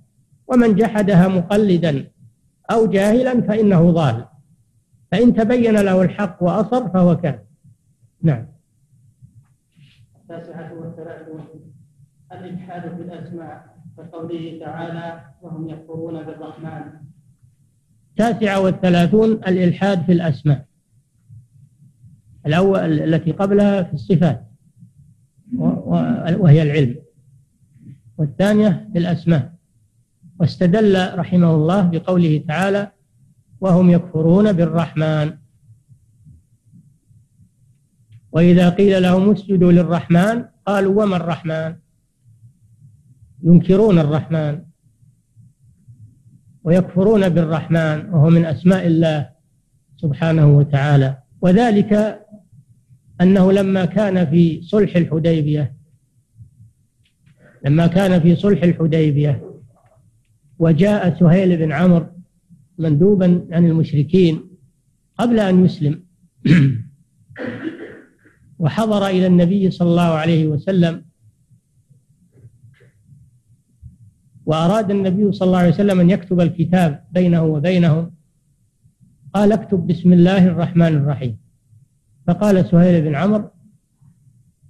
[0.47, 2.11] ومن جحدها مقلدا
[2.71, 4.25] أو جاهلا فإنه ضال.
[5.11, 7.45] فإن تبين له الحق وأصر فهو كافر
[8.21, 8.47] نعم.
[10.21, 11.41] التاسعة والثلاثون.
[12.31, 16.91] الإلحاد في الأسماء كقوله تعالى وهم يكفرون بالرحمن.
[18.09, 20.65] التاسعة والثلاثون الإلحاد في الأسماء.
[22.45, 24.45] الأول التي قبلها في الصفات
[26.37, 26.95] وهي العلم.
[28.17, 29.54] والثانية في الأسماء.
[30.39, 32.91] واستدل رحمه الله بقوله تعالى
[33.61, 35.37] وهم يكفرون بالرحمن.
[38.31, 41.75] وإذا قيل لهم اسجدوا للرحمن قالوا وما الرحمن؟
[43.43, 44.61] ينكرون الرحمن.
[46.63, 49.29] ويكفرون بالرحمن وهو من أسماء الله
[49.97, 51.17] سبحانه وتعالى.
[51.41, 52.21] وذلك
[53.21, 55.75] أنه لما كان في صلح الحديبية
[57.65, 59.44] لما كان في صلح الحديبية
[60.59, 62.05] وجاء سهيل بن عمرو
[62.77, 64.41] مندوبا عن المشركين
[65.17, 66.03] قبل أن يسلم.
[68.59, 71.05] وحضر إلى النبي صلى الله عليه وسلم.
[74.45, 78.11] وأراد النبي صلى الله عليه وسلم أن يكتب الكتاب بينه وبينهم.
[79.33, 81.37] قال اكتب بسم الله الرحمن الرحيم.
[82.27, 83.49] فقال سهيل بن عمرو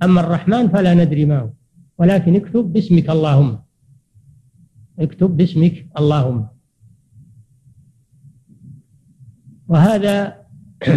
[0.03, 1.49] أما الرحمن فلا ندري ما هو
[1.97, 3.64] ولكن اكتب باسمك اللهم.
[4.99, 6.47] اكتب باسمك اللهم.
[9.67, 10.45] وهذا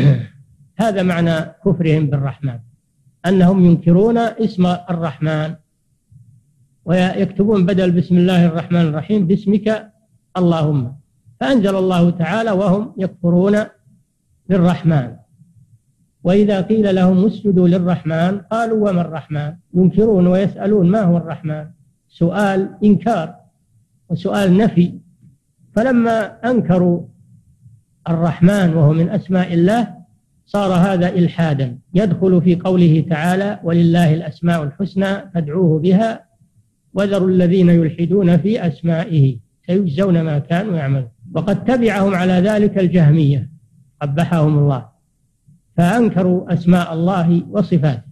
[0.83, 2.59] هذا معنى كفرهم بالرحمن
[3.27, 5.55] أنهم ينكرون اسم الرحمن
[6.85, 9.93] ويكتبون بدل بسم الله الرحمن الرحيم باسمك
[10.37, 10.97] اللهم.
[11.41, 13.57] فأنزل الله تعالى وهم يكفرون
[14.49, 15.17] بالرحمن.
[16.25, 21.67] وإذا قيل لهم اسجدوا للرحمن قالوا وما الرحمن؟ ينكرون ويسألون ما هو الرحمن؟
[22.09, 23.48] سؤال إنكار.
[24.09, 24.95] وسؤال نفي.
[25.77, 27.07] فلما أنكروا
[28.09, 29.95] الرحمن وهو من أسماء الله
[30.47, 31.79] صار هذا إلحادا.
[31.95, 36.25] يدخل في قوله تعالى ولله الأسماء الحسنى فادعوه بها
[36.95, 39.39] وذروا الذين يلحدون في أسمائه.
[39.67, 41.09] سيجزون ما كانوا يعملون.
[41.35, 43.51] وقد تبعهم على ذلك الجهمية.
[44.03, 44.89] قبحهم الله.
[45.77, 48.03] فأنكروا أسماء الله وصفاته.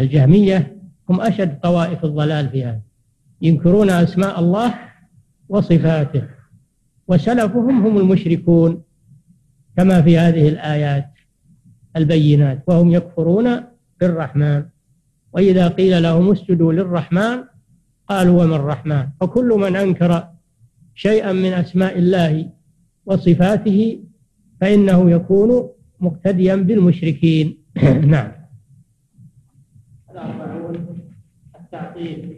[0.00, 0.76] الجهمية
[1.10, 2.87] هم أشد طوائف الضلال في هذا.
[3.42, 4.74] ينكرون أسماء الله
[5.48, 6.22] وصفاته
[7.08, 8.82] وسلفهم هم المشركون
[9.76, 11.10] كما في هذه الآيات
[11.96, 13.60] البينات وهم يكفرون
[14.00, 14.64] بالرحمن.
[15.32, 17.44] وإذا قيل لهم اسجدوا للرحمن
[18.08, 20.28] قالوا وما الرحمن؟ وكل من أنكر
[20.94, 22.50] شيئا من أسماء الله
[23.06, 24.00] وصفاته
[24.60, 25.68] فإنه يكون
[26.00, 27.58] مقتديا بالمشركين.
[28.14, 28.32] نعم.
[30.10, 30.98] الأربعون
[31.60, 32.37] التعطيل.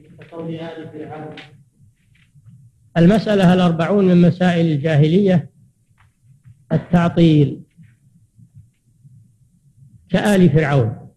[2.97, 5.51] المسألة الأربعون من مسائل الجاهلية
[6.73, 7.63] التعطيل
[10.09, 11.09] كآل فرعون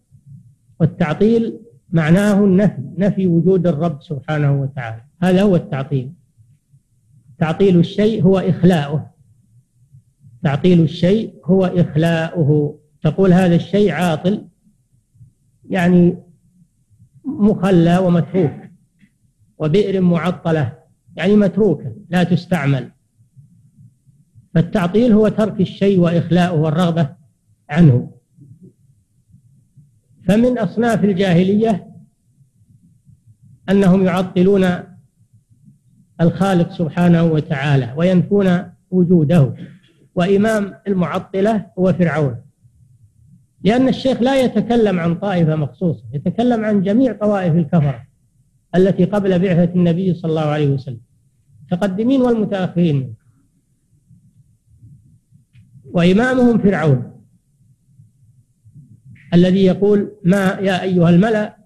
[0.80, 1.60] والتعطيل
[1.90, 5.04] معناه النفي نفي وجود الرب سبحانه وتعالى.
[5.22, 6.12] هذا هو التعطيل.
[7.38, 9.10] تعطيل الشيء هو إخلاؤه.
[10.42, 12.78] تعطيل الشيء هو إخلاؤه.
[13.02, 14.48] تقول هذا الشيء عاطل
[15.70, 16.16] يعني
[17.24, 18.63] مخلى ومتروك.
[19.58, 20.78] وبئر معطلة
[21.16, 22.90] يعني متروكة لا تستعمل.
[24.54, 27.08] فالتعطيل هو ترك الشيء وإخلاؤه والرغبة
[27.70, 28.10] عنه.
[30.28, 31.86] فمن أصناف الجاهلية
[33.70, 34.66] أنهم يعطلون
[36.20, 39.54] الخالق سبحانه وتعالى وينفون وجوده.
[40.14, 42.36] وإمام المعطلة هو فرعون.
[43.64, 48.13] لأن الشيخ لا يتكلم عن طائفة مخصوصة يتكلم عن جميع طوائف الكفرة.
[48.74, 51.00] التي قبل بعثة النبي صلى الله عليه وسلم.
[51.60, 53.14] المتقدمين والمتأخرين.
[55.84, 57.10] وإمامهم فرعون.
[59.34, 61.56] الذي يقول ما يا أيها الملأ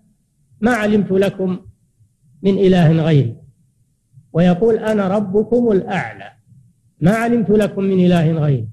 [0.60, 1.58] ما علمت لكم
[2.42, 3.36] من إله غيري؟
[4.32, 6.30] ويقول أنا ربكم الأعلى.
[7.00, 8.68] ما علمت لكم من إله غيري.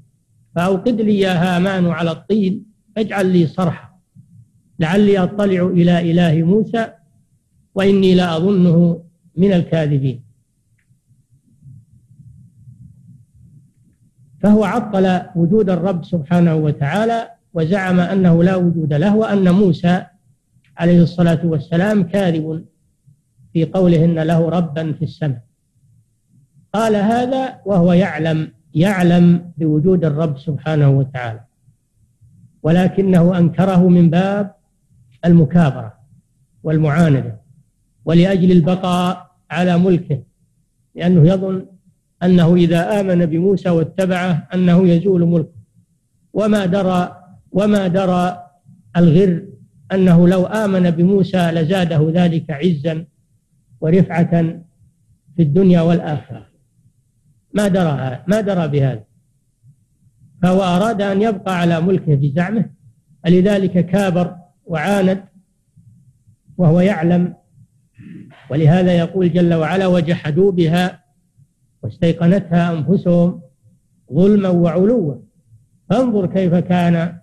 [0.55, 2.65] فأوقد لي يا هامان على الطين
[2.97, 3.99] اجعل لي صرحا.
[4.79, 6.91] لعلي أطلع إلى إله موسى
[7.75, 9.03] وإني لأظنه
[9.37, 10.23] من الكاذبين.
[14.39, 20.05] فهو عطل وجود الرب سبحانه وتعالى وزعم أنه لا وجود له وأن موسى
[20.77, 22.65] عليه الصلاة والسلام كاذب
[23.53, 25.41] في قوله إن له ربا في السماء.
[26.73, 31.43] قال هذا وهو يعلم يعلم بوجود الرب سبحانه وتعالى.
[32.63, 34.55] ولكنه أنكره من باب
[35.25, 35.93] المكابرة
[36.63, 37.44] والمعاندة.
[38.05, 40.23] ولأجل البقاء على ملكه
[40.95, 41.65] لأنه يظن
[42.23, 45.55] أنه إذا آمن بموسى واتبعه أنه يزول ملكه.
[46.33, 48.43] وما درى وما درى
[48.97, 49.45] الغر
[49.91, 53.05] أنه لو آمن بموسى لزاده ذلك عزا
[53.81, 54.41] ورفعة
[55.35, 56.45] في الدنيا والآخرة.
[57.53, 59.03] ما درى ما درى بهذا.
[60.41, 62.69] فهو أراد أن يبقى على ملكه بزعمه
[63.27, 64.35] لذلك كابر
[64.65, 65.23] وعاند
[66.57, 67.33] وهو يعلم
[68.49, 71.03] ولهذا يقول جل وعلا وجحدوا بها
[71.83, 73.41] واستيقنتها أنفسهم
[74.13, 75.15] ظلما وعلوا
[75.89, 77.17] فانظر كيف كان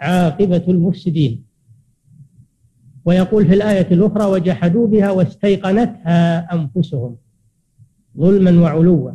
[0.00, 1.44] عاقبة المفسدين.
[3.04, 7.16] ويقول في الآية الأخرى وجحدوا بها واستيقنتها أنفسهم
[8.18, 9.12] ظلما وعلوا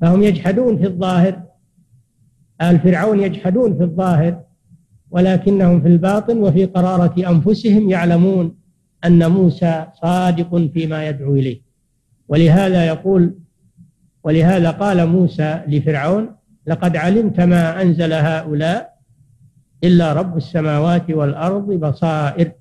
[0.00, 1.42] فهم يجحدون في الظاهر
[2.62, 4.44] آل فرعون يجحدون في الظاهر
[5.10, 8.61] ولكنهم في الباطن وفي قرارة أنفسهم يعلمون
[9.04, 11.60] أن موسى صادق فيما يدعو إليه.
[12.28, 13.34] ولهذا يقول
[14.24, 16.36] ولهذا قال موسى لفرعون
[16.66, 18.98] لقد علمت ما أنزل هؤلاء
[19.84, 22.52] إلا رب السماوات والأرض بصائر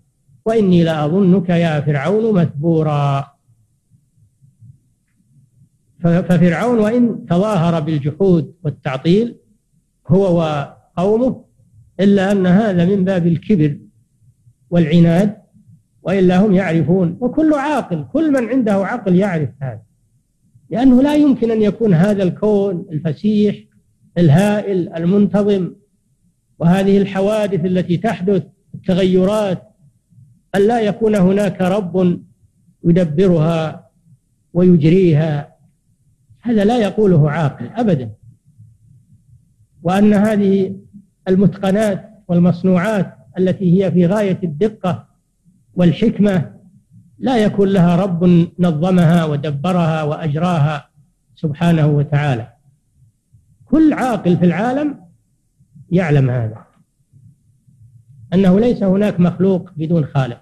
[0.46, 3.32] وإني لأظنك يا فرعون مثبورا.
[6.00, 9.36] ففرعون وإن تظاهر بالجحود والتعطيل
[10.08, 11.46] هو وقومه
[12.00, 13.78] إلا أن هذا من باب الكبر
[14.70, 15.41] والعناد
[16.04, 17.18] وإلا هم يعرفون.
[17.20, 19.82] وكل عاقل كل من عنده عقل يعرف هذا.
[20.70, 23.56] لأنه لا يمكن أن يكون هذا الكون الفسيح
[24.18, 25.74] الهائل المنتظم.
[26.60, 28.44] وهذه الحوادث التي تحدث
[28.74, 29.64] التغيرات
[30.56, 32.22] أن لا يكون هناك رب
[32.84, 33.90] يدبرها
[34.54, 35.56] ويجريها.
[36.42, 38.12] هذا لا يقوله عاقل أبدا.
[39.84, 40.76] وأن هذه
[41.28, 45.11] المتقنات والمصنوعات التي هي في غاية الدقة
[45.74, 46.54] والحكمة
[47.18, 50.90] لا يكون لها رب نظمها ودبرها وأجراها
[51.36, 52.54] سبحانه وتعالى.
[53.66, 55.02] كل عاقل في العالم
[55.92, 56.66] يعلم هذا
[58.34, 60.42] أنه ليس هناك مخلوق بدون خالق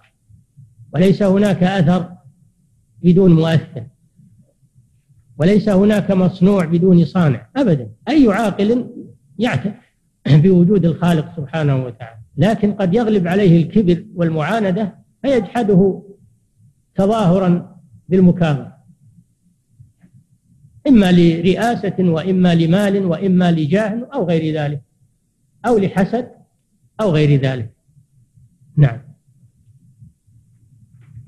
[0.94, 2.12] وليس هناك أثر
[3.04, 3.84] بدون مؤثر
[5.38, 7.90] وليس هناك مصنوع بدون صانع أبدا.
[8.10, 8.90] أي عاقل
[9.40, 9.74] يعترف
[10.28, 16.04] بوجود الخالق سبحانه وتعالى لكن قد يغلب عليه الكبر والمعاندة فيجحده
[16.96, 18.78] تظاهرا بالمكابرة.
[20.88, 24.82] إما لرئاسة وإما لمال وإما لجاه أو غير ذلك
[25.66, 26.32] أو لحسد
[27.02, 27.74] أو غير ذلك.
[28.78, 29.00] نعم.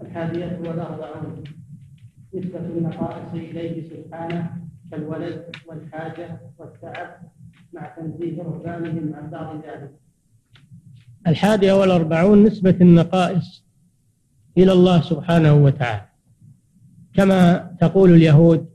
[0.02, 1.44] الحادية والأربعون
[2.34, 4.58] نسبة النقائص إليه سبحانه
[4.92, 7.22] كالولد والحاجة والتعب
[7.74, 9.92] مع تنزيه رهبانهم عن بعض ذلك
[11.28, 13.66] الحادية والأربعون نسبة النقائص
[14.58, 16.06] إلى الله سبحانه وتعالى.
[17.14, 18.70] كما تقول اليهود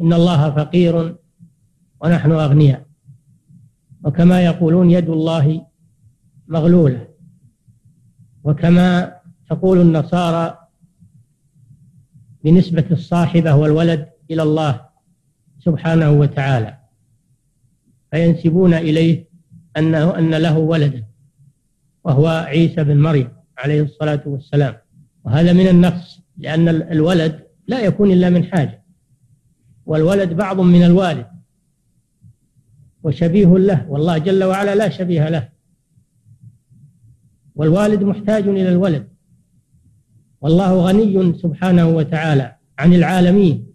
[0.00, 1.16] إن الله فقير
[2.00, 2.86] ونحن أغنياء.
[4.04, 5.66] وكما يقولون يد الله
[6.48, 7.08] مغلولة.
[8.44, 9.16] وكما
[9.50, 10.58] تقول النصارى
[12.44, 14.80] بنسبة الصاحبة والولد إلى الله
[15.58, 16.78] سبحانه وتعالى.
[18.10, 19.28] فينسبون إليه
[19.76, 21.04] أنه أن له ولدا
[22.04, 24.83] وهو عيسى بن مريم عليه الصلاة والسلام.
[25.24, 28.84] وهذا من النقص لأن الولد لا يكون إلا من حاجة
[29.86, 31.26] والولد بعض من الوالد
[33.02, 35.48] وشبيه له والله جل وعلا لا شبيه له.
[37.54, 39.08] والوالد محتاج إلى الولد.
[40.40, 43.66] والله غني سبحانه وتعالى عن العالمين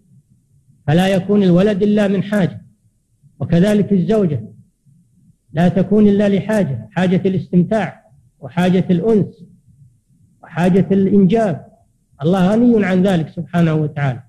[0.86, 2.66] فلا يكون الولد إلا من حاجة
[3.40, 4.54] وكذلك الزوجة
[5.52, 9.44] لا تكون إلا لحاجة حاجة الاستمتاع وحاجة الأنس.
[10.50, 11.66] وحاجة الإنجاب
[12.22, 14.22] الله غني عن ذلك سبحانه وتعالى.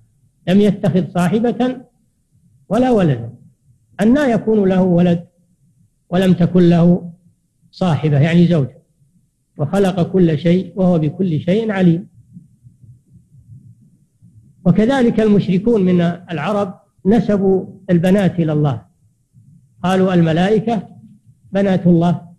[0.48, 1.80] لم يتخذ صاحبة
[2.68, 3.32] ولا ولدا.
[4.00, 5.26] أنى يكون له ولد
[6.10, 7.12] ولم تكن له
[7.70, 8.82] صاحبة يعني زوجة.
[9.58, 12.08] وخلق كل شيء وهو بكل شيء عليم.
[14.64, 18.82] وكذلك المشركون من العرب نسبوا البنات إلى الله.
[19.82, 20.88] قالوا الملائكة
[21.52, 22.32] بنات الله.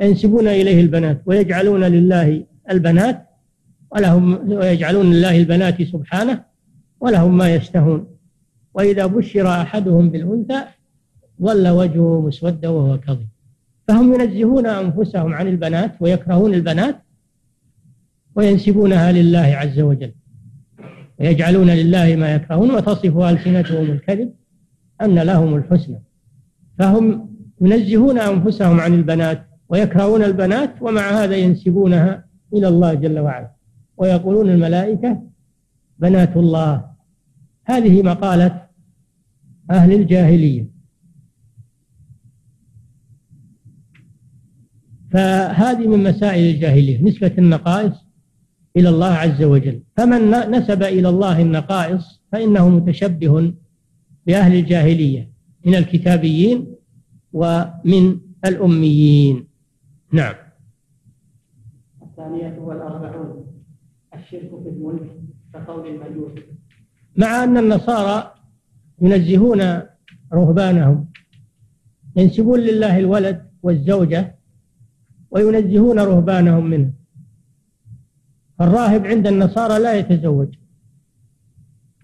[0.00, 3.28] ينسبون إليه البنات ويجعلون لله البنات
[3.90, 6.44] ولهم ويجعلون لله البنات سبحانه
[7.00, 8.06] ولهم ما يشتهون.
[8.74, 10.64] وإذا بشر أحدهم بالأنثى
[11.42, 13.28] ظل وجهه مسودا وهو كظيم.
[13.88, 16.96] فهم ينزهون أنفسهم عن البنات ويكرهون البنات
[18.36, 20.12] وينسبونها لله عز وجل.
[21.20, 24.32] ويجعلون لله ما يكرهون وتصف ألسنتهم الكذب
[25.02, 26.02] أن لهم الحسنى.
[26.78, 32.24] فهم ينزهون أنفسهم عن البنات ويكرهون البنات ومع هذا ينسبونها
[32.54, 33.50] إلى الله جل وعلا.
[33.96, 35.22] ويقولون الملائكة
[35.98, 36.90] بنات الله.
[37.64, 38.66] هذه مقالة
[39.70, 40.74] أهل الجاهلية.
[45.12, 47.92] فهذه من مسائل الجاهلية نسبة النقائص
[48.76, 49.82] إلى الله عز وجل.
[49.96, 53.54] فمن نسب إلى الله النقائص فإنه متشبه
[54.26, 55.30] بأهل الجاهلية
[55.66, 56.74] من الكتابيين
[57.32, 59.46] ومن الأميين.
[60.12, 60.43] نعم.
[62.18, 63.46] الثانية والأربعون.
[64.14, 65.10] الشرك في الملك
[65.54, 66.32] كقول المجوس.
[67.16, 68.34] مع أن النصارى
[69.02, 69.60] ينزهون
[70.32, 71.08] رهبانهم
[72.16, 74.38] ينسبون لله الولد والزوجة
[75.30, 76.92] وينزهون رهبانهم منه.
[78.60, 80.54] الراهب عند النصارى لا يتزوج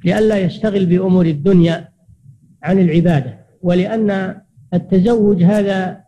[0.05, 1.89] لئلا يشتغل بأمور الدنيا
[2.63, 4.41] عن العبادة ولأن
[4.75, 6.05] التزوج هذا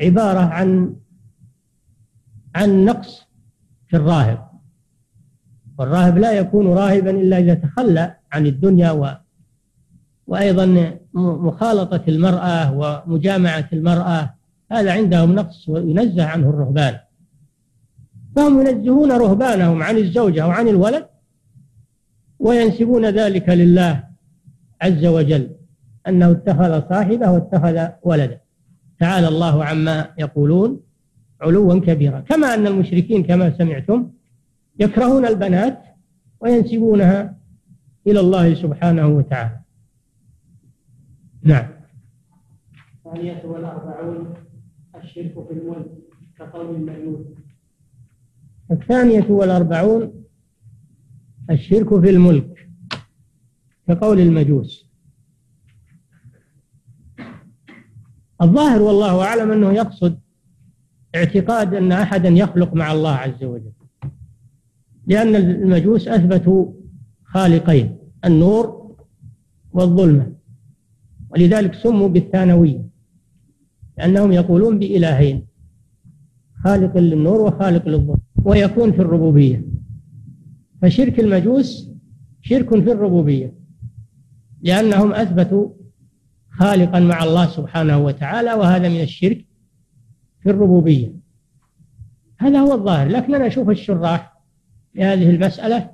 [0.00, 0.96] عبارة عن
[2.54, 3.26] عن نقص
[3.88, 4.48] في الراهب.
[5.78, 9.08] والراهب لا يكون راهبا إلا إذا تخلى عن الدنيا و
[10.26, 14.34] وأيضا مخالطة المرأة ومجامعة المرأة
[14.72, 16.98] هذا عندهم نقص وينزه عنه الرهبان.
[18.36, 21.06] فهم ينزهون رهبانهم عن الزوجة وعن الولد
[22.38, 24.04] وينسبون ذلك لله
[24.82, 25.50] عز وجل
[26.08, 28.40] أنه اتخذ صاحبه واتخذ ولدا
[29.00, 30.80] تعالى الله عما يقولون.
[31.44, 32.20] علوا كبيرا.
[32.20, 34.10] كما أن المشركين كما سمعتم
[34.80, 35.82] يكرهون البنات
[36.40, 37.38] وينسبونها
[38.06, 39.60] إلى الله سبحانه وتعالى.
[41.42, 41.66] نعم.
[43.06, 44.34] الثانية والأربعون
[45.04, 45.86] الشرك في الملك
[46.38, 47.26] كقول المجوس
[48.70, 50.24] الثانية والأربعون
[51.50, 52.68] الشرك في الملك
[53.88, 54.90] كقول المجوس.
[58.42, 60.23] الظاهر والله أعلم أنه يقصد
[61.14, 63.72] اعتقاد أن أحدا يخلق مع الله عز وجل.
[65.06, 66.72] لأن المجوس أثبتوا
[67.24, 68.94] خالقين النور
[69.72, 70.32] والظلمة.
[71.30, 72.86] ولذلك سموا بالثانوية
[73.98, 75.46] لأنهم يقولون بإلهين
[76.64, 79.64] خالق للنور وخالق للظلم ويكون في الربوبية.
[80.82, 81.90] فشرك المجوس
[82.42, 83.54] شرك في الربوبية
[84.62, 85.68] لأنهم أثبتوا
[86.50, 89.44] خالقا مع الله سبحانه وتعالى وهذا من الشرك
[90.44, 91.12] في الربوبية.
[92.38, 93.08] هذا هو الظاهر.
[93.08, 94.40] لكن أنا أشوف الشراح
[94.94, 95.90] لهذه المسألة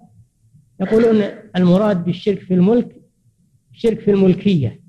[0.80, 1.22] يقولون
[1.56, 3.00] المراد بالشرك في الملك
[3.72, 4.80] شرك في الملكية.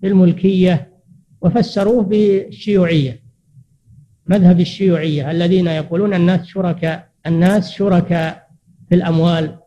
[0.00, 0.92] في الملكية
[1.40, 3.22] وفسروه بالشيوعية
[4.26, 8.50] مذهب الشيوعية الذين يقولون الناس شركاء الناس شركاء
[8.88, 9.58] في الأموال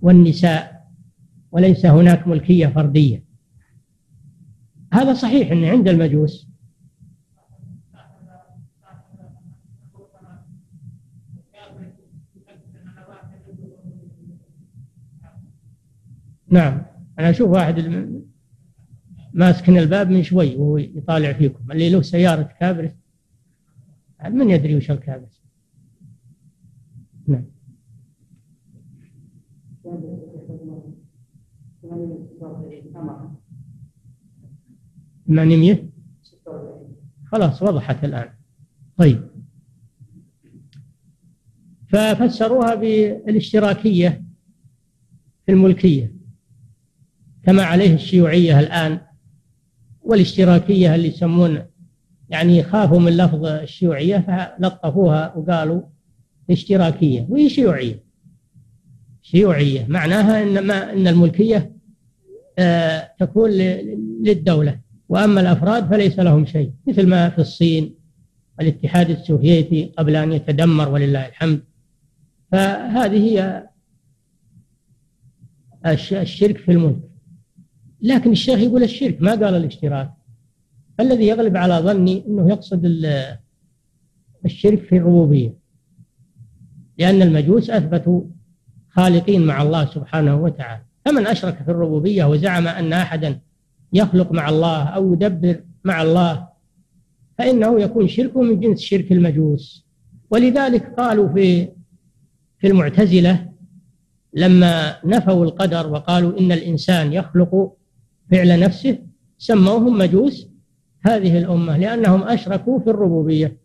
[0.00, 0.86] والنساء
[1.52, 3.24] وليس هناك ملكية فردية.
[4.92, 6.45] هذا صحيح أن عند المجوس
[16.48, 16.82] نعم.
[17.18, 17.78] أنا أشوف واحد
[19.34, 21.72] ماسكن الباب من شوي وهو يطالع فيكم.
[21.72, 22.92] اللي له سيارة كابرس
[24.30, 25.42] من يدري وش الكابرس
[27.26, 27.44] نعم.
[35.26, 35.90] ثمانمية؟
[37.26, 38.28] خلاص وضحت الآن.
[38.96, 39.28] طيب.
[41.88, 44.24] ففسروها بالاشتراكية
[45.46, 46.15] في الملكية.
[47.46, 49.00] كما عليه الشيوعية الآن
[50.02, 51.62] والاشتراكية اللي يسمون
[52.28, 54.18] يعني خافوا من لفظ الشيوعية
[54.58, 55.82] فلطفوها وقالوا
[56.50, 57.26] اشتراكية.
[57.28, 58.04] وهي شيوعية.
[59.22, 59.86] شيوعية.
[59.88, 61.72] معناها إن ما إن الملكية
[62.58, 64.80] آه تكون للدولة.
[65.08, 66.72] وأما الأفراد فليس لهم شيء.
[66.86, 67.94] مثل ما في الصين
[68.60, 71.60] الاتحاد السوفيتي قبل أن يتدمر ولله الحمد.
[72.52, 73.68] فهذه هي
[76.22, 77.15] الشرك في الملك.
[78.06, 80.10] لكن الشيخ يقول الشرك ما قال الاشتراك.
[81.00, 82.84] الذي يغلب على ظني أنه يقصد
[84.44, 85.54] الشرك في الربوبية.
[86.98, 88.22] لأن المجوس أثبتوا
[88.88, 90.82] خالقين مع الله سبحانه وتعالى.
[91.04, 93.40] فمن أشرك في الربوبية وزعم أن أحدا
[93.92, 96.48] يخلق مع الله أو يدبر مع الله
[97.38, 99.86] فإنه يكون شركه من جنس شرك المجوس.
[100.30, 101.68] ولذلك قالوا في
[102.58, 103.52] في المعتزلة
[104.34, 107.75] لما نفوا القدر وقالوا إن الإنسان يخلق
[108.30, 108.98] فعل نفسه
[109.38, 110.48] سموهم مجوس
[111.06, 113.56] هذه الأمة لأنهم أشركوا في الربوبية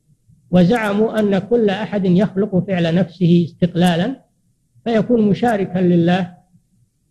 [0.52, 4.26] وزعموا أن كل أحد يخلق فعل نفسه استقلالا
[4.84, 6.34] فيكون مشاركا لله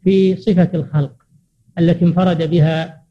[0.05, 1.13] في صفة الخلق
[1.79, 3.03] التي انفرد بها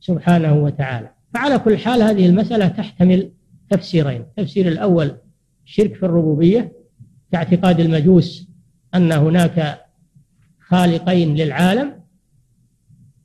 [0.00, 1.10] سبحانه وتعالى.
[1.34, 3.30] فعلى كل حال هذه المسألة تحتمل
[3.70, 4.20] تفسيرين.
[4.20, 5.16] التفسير الأول
[5.66, 6.72] الشرك في الربوبية
[7.32, 8.48] كاعتقاد المجوس
[8.94, 9.80] أن هناك
[10.60, 11.92] خالقين للعالم.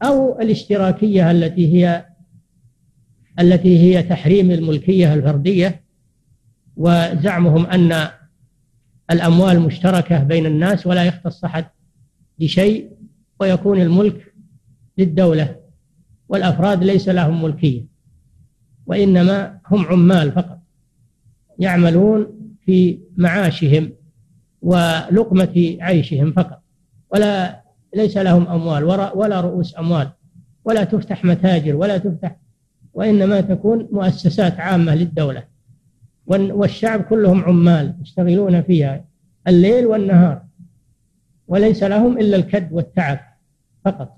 [0.03, 2.05] أو الاشتراكية التي هي
[3.39, 5.83] التي هي تحريم الملكية الفردية
[6.77, 8.07] وزعمهم أن
[9.11, 11.65] الأموال مشتركة بين الناس ولا يختص أحد
[12.39, 12.91] بشيء
[13.39, 14.33] ويكون الملك
[14.97, 15.55] للدولة
[16.29, 17.85] والأفراد ليس لهم ملكية
[18.85, 20.59] وإنما هم عمال فقط
[21.59, 22.27] يعملون
[22.65, 23.91] في معاشهم
[24.61, 26.61] ولقمة عيشهم فقط
[27.09, 27.60] ولا
[27.95, 28.83] ليس لهم أموال
[29.15, 30.09] ولا رؤوس أموال
[30.65, 32.35] ولا تفتح متاجر ولا تفتح
[32.93, 35.43] وإنما تكون مؤسسات عامة للدولة.
[36.27, 39.05] والشعب كلهم عمال يشتغلون فيها
[39.47, 40.41] الليل والنهار.
[41.47, 43.19] وليس لهم إلا الكد والتعب
[43.85, 44.17] فقط.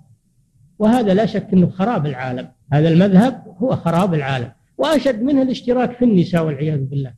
[0.79, 2.47] وهذا لا شك أنه خراب العالم.
[2.73, 4.51] هذا المذهب هو خراب العالم.
[4.77, 7.13] وأشد منه الاشتراك في النساء والعياذ بالله.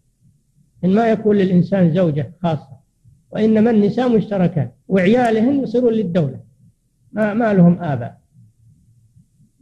[0.84, 2.76] إن ما يكون للإنسان زوجة خاصة
[3.32, 6.45] وإنما النساء مشتركات وعيالهن يصيرون للدولة.
[7.16, 8.22] ما, ما لهم آباء.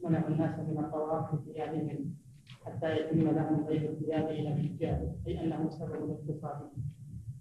[0.04, 2.16] منعوا الناس من الطواف في ثيابهم
[2.66, 6.66] حتى يتم لهم غير الثياب إلى الحجاج أي أنه سبب اقتصادي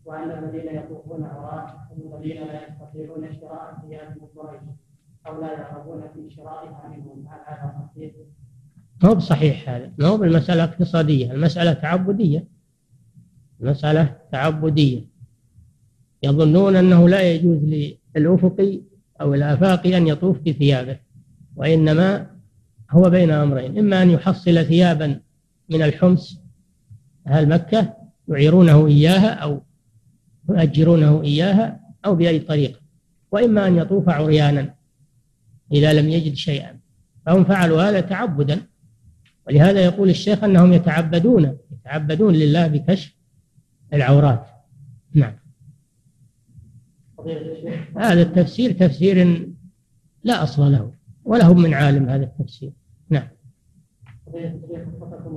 [0.05, 4.61] وأن الذين يطوفون عراة هم الذين لا يستطيعون شراء ثياب من قريش
[5.27, 8.13] أو لا يرغبون في شرائها منهم هل هذا صحيح؟
[9.03, 12.45] ما هو بصحيح هذا؟ ما هو بالمسألة اقتصادية المسألة تعبدية.
[13.61, 15.05] المسألة تعبدية.
[16.23, 17.59] يظنون أنه لا يجوز
[18.17, 18.81] للأفقي
[19.21, 20.99] أو الآفاقي أن يطوف بثيابه
[21.57, 22.27] وإنما
[22.91, 25.21] هو بين أمرين إما أن يحصل ثيابا
[25.69, 26.41] من الحمص
[27.27, 27.97] أهل مكة
[28.29, 29.63] يعيرونه إياها أو
[30.49, 32.81] يؤجرونه إياها أو بأي طريقة
[33.33, 34.75] وإما أن يطوف عريانا
[35.73, 36.79] إذا لم يجد شيئا.
[37.27, 38.61] فهم فعلوا هذا تعبدا
[39.47, 43.17] ولهذا يقول الشيخ أنهم يتعبدون يتعبدون لله بكشف
[43.93, 44.47] العورات.
[45.15, 45.33] نعم.
[47.97, 49.49] هذا التفسير تفسير
[50.25, 50.93] لا أصل له
[51.25, 52.73] وله من عالم هذا التفسير.
[53.11, 53.29] نعم.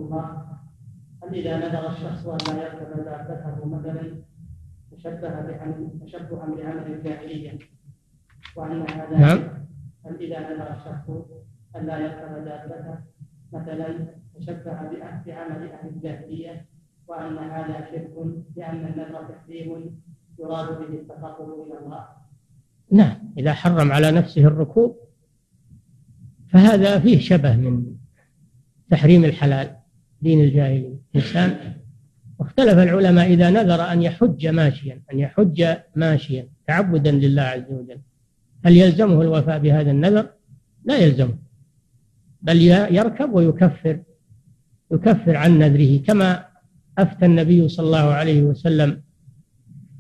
[0.05, 0.45] الله
[1.23, 4.11] هل إذا نذر الشخص أن لا يركب دابته مثلا
[5.05, 7.59] تشبه بعمل تشبها بعمل الجاهلية.
[8.55, 9.39] وأن هذا نعم.
[10.05, 11.09] هل إذا نذر الشخص
[11.75, 12.97] أن لا يركب دابته
[13.53, 14.73] مثلا تشبه
[15.25, 16.65] بعمل أهل الجاهلية
[17.07, 18.13] وأن هذا شرك
[18.55, 20.01] لأن النذر تحريم
[20.39, 22.07] يراد به التقرب إلى الله.
[22.91, 24.99] نعم إذا حرم على نفسه الركوب
[26.49, 27.95] فهذا فيه شبه من
[28.89, 29.75] تحريم الحلال
[30.21, 30.95] دين الجاهلية.
[31.15, 31.74] إنسان
[32.39, 37.99] واختلف العلماء إذا نذر أن يحج ماشيا أن يحج ماشيا تعبدا لله عز وجل.
[38.65, 40.29] هل يلزمه الوفاء بهذا النذر؟
[40.86, 41.38] لا يلزمه.
[42.41, 43.99] بل يركب ويكفر
[44.91, 46.45] يكفر عن نذره كما
[46.97, 49.01] أفتى النبي صلى الله عليه وسلم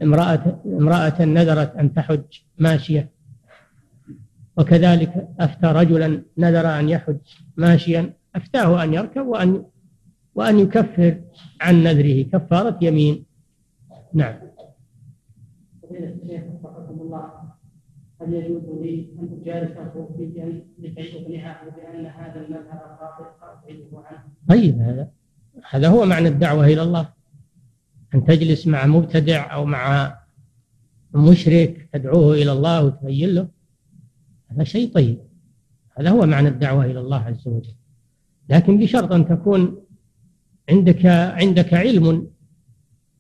[0.03, 2.23] امرأة امرأة نذرت أن تحج
[2.57, 3.09] ماشية
[4.57, 7.17] وكذلك أفتى رجلا نذر أن يحج
[7.57, 9.63] ماشيا أفتاه أن يركب وأن
[10.35, 11.21] وأن يكفر
[11.61, 12.21] عن نذره.
[12.23, 13.25] كفارة يمين.
[14.13, 14.35] نعم.
[18.21, 22.85] هل يجوز لي أن أجالس صوفيا لكي أقنعه بأن هذا المذهب؟
[24.49, 25.09] طيب هذا
[25.69, 27.09] هذا هو معنى الدعوة إلى الله.
[28.15, 30.17] أن تجلس مع مبتدع أو مع
[31.15, 33.47] مشرك تدعوه إلى الله وتبين له.
[34.47, 35.19] هذا شيء طيب.
[35.99, 37.73] هذا هو معنى الدعوة إلى الله عز وجل.
[38.49, 39.84] لكن بشرط أن تكون
[40.69, 42.27] عندك عندك علم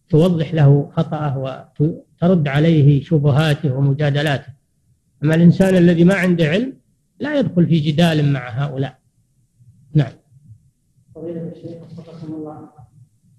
[0.09, 1.37] توضح له خطأه
[1.79, 4.53] وترد عليه شبهاته ومجادلاته.
[5.23, 6.73] أما الإنسان الذي ما عنده علم
[7.19, 8.99] لا يدخل في جدال مع هؤلاء.
[9.93, 10.11] نعم.
[11.15, 12.69] فضيلة الشيخ وفقكم الله.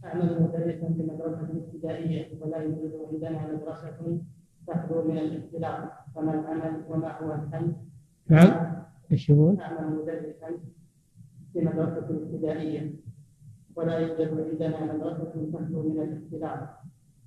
[0.05, 4.21] أعمل مدرسا في مدرسة ابتدائية ولا يوجد عندنا مدرسة
[4.67, 7.73] تخلو من الاختلاط فما العمل وما هو الحل؟
[8.29, 8.77] نعم.
[9.13, 10.49] إيش يقول؟ أعمل مدرسا
[11.53, 12.93] في مدرسة ابتدائية.
[13.77, 16.69] ولا يوجد عندنا مدرسة تخلو من الاختلاط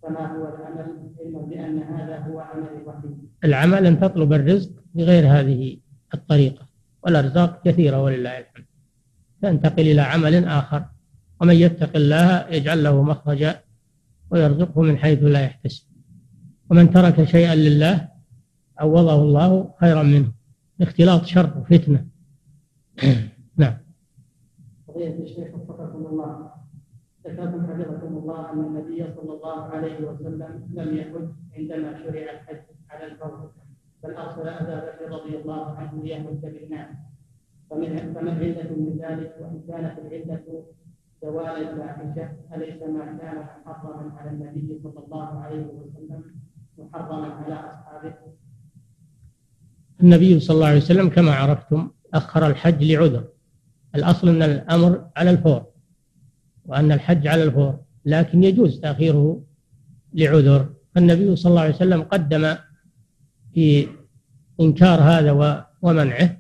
[0.04, 0.88] فما هو العمل؟
[1.20, 5.78] علما بأن هذا هو عمل الوحيد العمل أن تطلب الرزق بغير هذه
[6.14, 6.70] الطريقة.
[7.04, 8.66] والأرزاق كثيرة ولله الحمد.
[9.42, 10.86] تنتقل إلى عمل آخر.
[11.42, 13.60] ومن يتق الله يجعل له مخرجا
[14.32, 15.84] ويرزقه من حيث لا يحتسب.
[16.70, 18.08] ومن ترك شيئا لله
[18.78, 20.32] عوضه الله خيرا منه.
[20.82, 22.06] اختلاط شر وفتنة.
[23.04, 23.29] نعم
[25.00, 26.52] فضيلة الشيخ وفقكم الله.
[27.28, 31.28] ذكرتم حفظكم الله أن النبي صلى الله عليه وسلم لم يحج
[31.58, 33.50] عندما شرع الحج على الفرد
[34.04, 36.90] بل أرسل أبا بكر رضي الله عنه ليحج بالناس.
[37.70, 40.64] فمن فما العلة من ذلك؟ وإن كانت العلة
[41.22, 46.24] زوال الفاحشة أليس ما كان محرما على النبي صلى الله عليه وسلم
[46.78, 48.14] محرما على أصحابه؟
[50.02, 53.24] النبي صلى الله عليه وسلم كما عرفتم أخر الحج لعذر.
[53.96, 55.66] الأصل أن الأمر على الفور
[56.66, 59.44] وأن الحج على الفور لكن يجوز تأخيره
[60.14, 60.70] لعذر.
[60.96, 62.56] فالنبي صلى الله عليه وسلم قدم
[63.54, 63.88] في
[64.62, 66.38] إنكار هذا ومنعه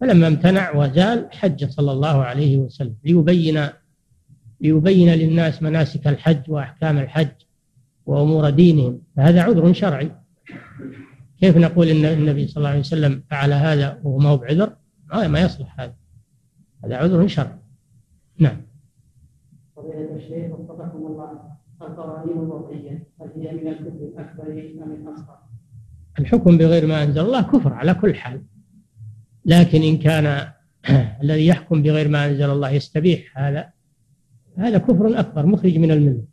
[0.00, 2.96] فلما امتنع وزال حج صلى الله عليه وسلم.
[3.04, 3.66] ليبين
[4.60, 7.28] ليبين للناس مناسك الحج وأحكام الحج
[8.06, 9.02] وأمور دينهم.
[9.16, 10.10] فهذا عذر شرعي.
[11.40, 14.76] كيف نقول إن النبي صلى الله عليه وسلم فعل هذا وهو ما هو بعذر؟
[15.12, 15.94] ما يصلح هذا.
[16.84, 17.58] هذا عذر شرعي
[18.38, 18.56] نعم.
[19.76, 21.50] فضيلة الشيخ وفقكم الله
[21.82, 24.52] القوانين الوضعية هل هي من الكفر الأكبر
[24.84, 25.38] أم الأصغر؟
[26.18, 28.42] الحكم بغير ما أنزل الله كفر على كل حال.
[29.44, 30.52] لكن إن كان
[31.22, 33.70] الذي يحكم بغير ما أنزل الله يستبيح هذا
[34.56, 36.24] هذا كفر أكبر مخرج من الملة.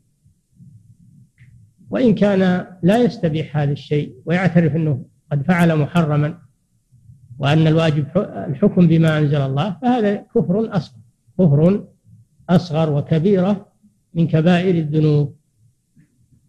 [1.90, 6.40] وإن كان لا يستبيح هذا الشيء ويعترف أنه قد فعل محرما
[7.40, 11.00] وأن الواجب الحكم بما أنزل الله فهذا كفر أصغر
[11.40, 11.84] كفر
[12.50, 13.66] أصغر وكبيرة
[14.14, 15.36] من كبائر الذنوب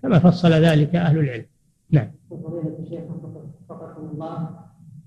[0.02, 1.46] كما فصل ذلك أهل العلم.
[1.90, 2.10] نعم.
[2.30, 3.02] فضيلة الشيخ
[3.68, 4.50] وفقكم الله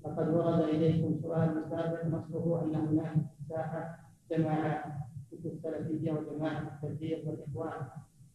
[0.04, 3.16] لقد ورد إليكم سؤال سابق نصه أن هناك
[3.48, 3.98] ساحة
[4.30, 4.84] جماعات
[5.32, 7.82] مثل السلفية وجماعة التبليغ والإخوان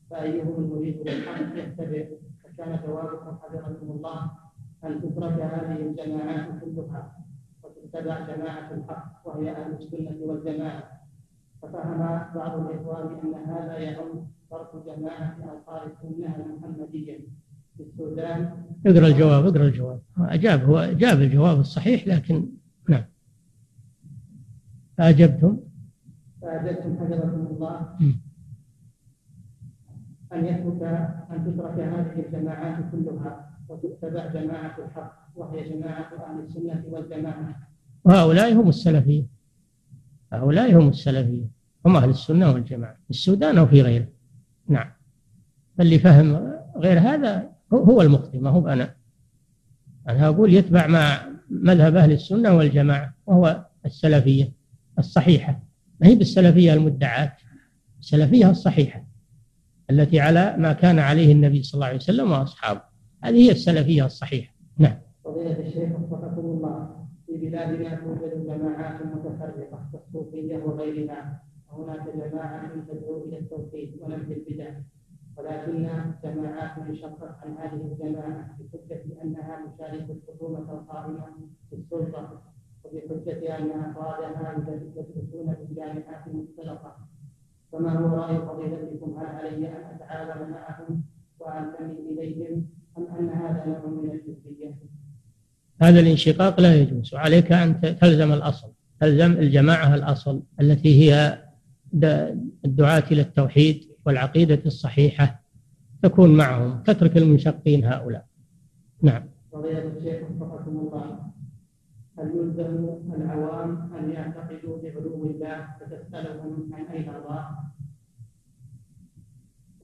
[0.10, 2.06] فأيهم المريد بالحق يتبع
[2.44, 4.32] فكان جوابكم حفظكم الله
[4.84, 7.27] أن تترك هذه الجماعات كلها؟
[7.88, 10.84] وتتبع جماعة الحق وهي أهل السنة والجماعة.
[11.62, 11.98] ففهم
[12.36, 17.20] بعض الإخوان أن هذا يعم ترك جماعة أنصار السنة المحمدية
[17.78, 18.64] في السودان.
[18.86, 20.02] اقرأ الجواب اقرأ الجواب.
[20.18, 22.50] أجاب هو أجاب الجواب الصحيح لكن
[22.90, 23.04] نعم.
[24.98, 25.58] فأجبتم
[26.42, 27.98] فأجبتم حفظكم الله.
[30.34, 30.84] أن يترك
[31.32, 37.68] أن تترك هذه الجماعات كلها وتتبع جماعة الحق وهي جماعة أهل السنة والجماعة.
[38.04, 39.26] وهؤلاء هم السلفية.
[40.34, 41.48] هؤلاء هم السلفية.
[41.86, 42.94] هم أهل السنة والجماعة.
[42.94, 44.08] في السودان أو في غيره.
[44.68, 44.92] نعم.
[45.78, 48.96] فاللي فهم غير هذا هو المخطئ ما هو أنا.
[50.10, 54.52] أنا أقول يتبع مع مذهب أهل السنة والجماعة وهو السلفية
[55.00, 55.64] الصحيحة.
[56.02, 57.34] ما هي بالسلفية المدعاة.
[58.00, 59.04] السلفية الصحيحة
[59.90, 62.82] التي على ما كان عليه النبي صلى الله عليه وسلم وأصحابه.
[63.24, 64.54] هذه هي السلفية الصحيحة.
[64.78, 64.98] نعم.
[65.26, 67.07] فضيلة الشيخ وفقكم الله.
[67.40, 71.42] في بلادنا توجد جماعات متفرقة كالصوفيه وغيرها.
[71.72, 74.72] وهناك جماعة تدعو إلى التوحيد ونبذ البدع
[75.38, 75.90] ولكن
[76.24, 81.26] جماعات انشقت عن هذه الجماعة بحجة أنها تشارك الحكومة القائمة
[81.70, 82.42] في السلطة
[82.84, 84.54] وبحجة ان افرادها
[84.96, 86.96] يدرسون في الجامعات المختلطه
[87.72, 91.04] فما هو رأي فضيلتكم؟ هل علي أن أتعامل معهم
[91.40, 92.66] وأنتمي إليهم
[92.98, 94.74] أم أن هذا نوع من الجزئية؟
[95.82, 98.68] هذا الانشقاق لا يجوز وعليك أن تلزم الأصل
[99.02, 101.44] تلزم الجماعة الأصل التي هي
[102.66, 105.44] الدعاة إلى التوحيد والعقيدة الصحيحة
[106.04, 108.26] تكون معهم تترك المنشقين هؤلاء.
[109.02, 109.24] نعم.
[109.54, 111.20] فضيلة الشيخ وفقكم الله
[112.20, 117.50] هل يلزم العوام أن يعتقدوا بعلو الله فتسألهم عن أين الله؟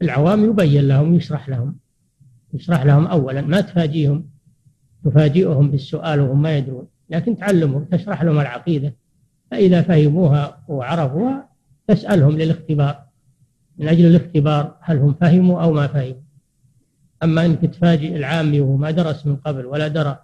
[0.01, 1.75] العوام يبين لهم يشرح لهم
[2.53, 4.32] يشرح لهم أولا ما تفاجئهم.
[5.05, 6.87] تفاجئهم بالسؤال وهم ما يدرون.
[7.09, 8.93] لكن تعلمهم تشرح لهم العقيدة.
[9.51, 11.49] فإذا فهموها وعرفوها
[11.87, 13.03] تسألهم للاختبار.
[13.77, 16.21] من أجل الاختبار هل هم فهموا أو ما فهموا.
[17.23, 20.19] أما أنك تفاجئ العامي وهو ما درس من قبل ولا درى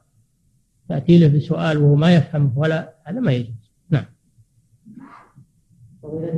[0.90, 3.72] تأتي له بسؤال وهو ما يفهم ولا هذا ما يجوز.
[3.90, 4.06] نعم.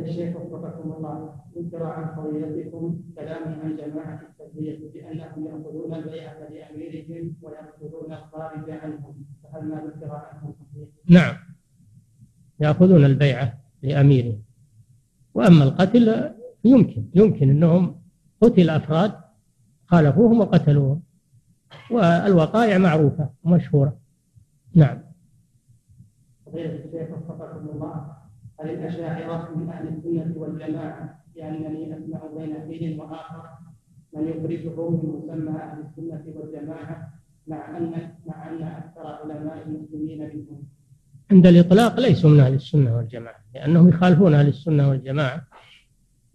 [0.05, 1.40] الشيخ وفقكم الله.
[1.57, 9.69] ذكر عن فضيلتكم كلام عن جماعة التربية بأنهم يأخذون البيعة لأميرهم ويقتلون الخارج عنهم فهل
[9.69, 11.35] ما ذكر عنهم صحيح؟ نعم.
[12.59, 14.41] يأخذون البيعة لأميرهم.
[15.33, 16.33] وأما القتل
[16.63, 18.01] يمكن يمكن أنهم
[18.41, 19.13] قتل أفراد
[19.85, 21.01] خالفوهم وقتلوهم.
[21.91, 23.97] والوقائع معروفة ومشهورة.
[24.75, 25.01] نعم.
[26.45, 28.15] فضيلة الشيخ وفقكم الله
[28.59, 33.43] هل الأشاعرة من أهل السنة والجماعة لأنني أسمع بين حين وآخر
[34.13, 37.13] من يخرجهم من مسمى أهل السنة والجماعة
[37.47, 37.91] مع أن
[38.25, 40.63] مع أن أكثر علماء المسلمين منهم.
[41.31, 45.47] عند الإطلاق ليسوا من أهل السنة والجماعة لأنهم يخالفون أهل السنة والجماعة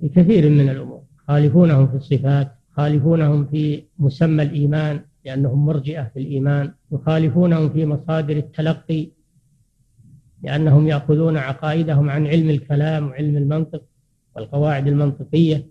[0.01, 1.03] في كثير من الأمور.
[1.29, 9.09] يخالفونهم في الصفات يخالفونهم في مسمى الإيمان لأنهم مرجئة في الإيمان يخالفونهم في مصادر التلقي
[10.43, 13.83] لأنهم يأخذون عقائدهم عن علم الكلام وعلم المنطق.
[14.37, 15.67] والقواعد المنطقية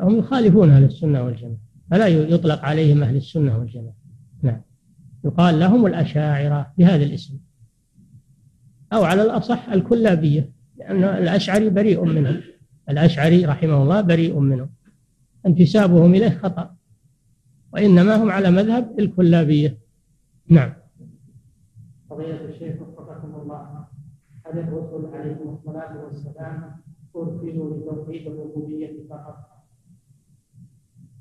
[0.00, 1.58] هم يخالفون أهل السنة والجماعة
[1.90, 3.96] فلا يطلق عليهم أهل السنة والجماعة.
[4.42, 4.60] نعم.
[5.24, 7.38] يقال لهم الأشاعرة بهذا الاسم.
[8.92, 12.40] أو على الأصح الكلابية لأن الأشعري بريء منهم.
[12.88, 14.70] الأشعري رحمه الله بريء منهم.
[15.46, 16.74] انتسابهم إليه خطأ.
[17.72, 19.78] وإنما هم على مذهب الكلابية.
[20.48, 20.72] نعم.
[22.10, 23.86] فضيلة الشيخ وفقكم الله.
[24.46, 26.77] هل الرسل عليهم الصلاة والسلام
[27.22, 29.36] أرسلوا لتوحيد الربوبية فقط.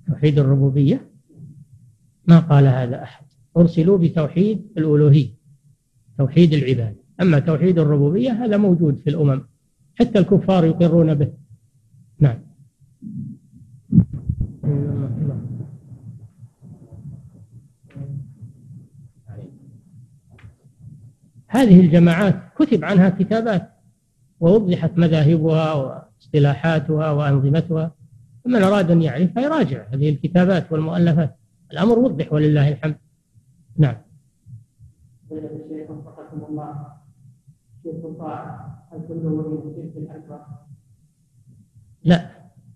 [0.07, 1.11] توحيد الربوبية؟
[2.27, 3.25] ما قال هذا أحد.
[3.57, 5.29] أرسلوا بتوحيد الألوهية
[6.17, 6.95] توحيد العباد.
[7.21, 9.41] أما توحيد الربوبية هذا موجود في الأمم.
[9.95, 11.33] حتى الكفار يقرون به.
[12.19, 12.47] نعم.
[21.47, 23.76] هذه الجماعات كتب عنها كتابات.
[24.39, 27.91] ووضحت مذاهبها واصطلاحاتها وأنظمتها.
[28.45, 31.37] فمن أراد أن يعرف فيراجع هذه الكتابات والمؤلفات.
[31.71, 32.95] الأمر وضح ولله الحمد.
[33.77, 33.95] نعم؟
[42.03, 42.29] لا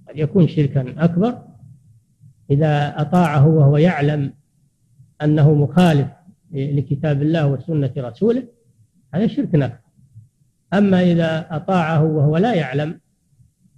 [0.10, 1.42] قد يكون شركا أكبر.
[2.52, 4.34] إذا أطاعه وهو يعلم
[5.22, 6.08] أنه مخالف
[6.52, 8.48] لكتاب الله وسنة رسوله
[9.14, 9.81] هذا شرك أكبر.
[10.74, 13.00] أما إذا أطاعه وهو لا يعلم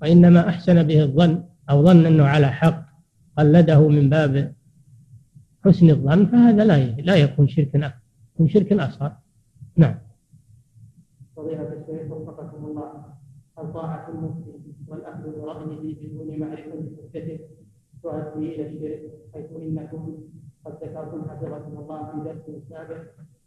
[0.02, 2.86] وإنما أحسن به الظن أو ظن أنه على حق
[3.38, 4.54] قلده من باب
[5.66, 7.94] حسن الظن فهذا لا لا يكون شرك أكبر
[8.36, 9.12] يكون شرك أصغر.
[9.78, 9.96] نعم.
[11.36, 13.06] فضيلة الشيخ وفقكم الله.
[13.58, 14.52] هل طاعة المفتي
[14.88, 16.72] والأخذ برأيه بدون معرفة
[17.14, 17.40] حجته
[18.04, 20.18] تؤدي إلى الشرك حيث إنكم
[20.66, 23.02] قد ذكرتم حفظكم الله في درس سابق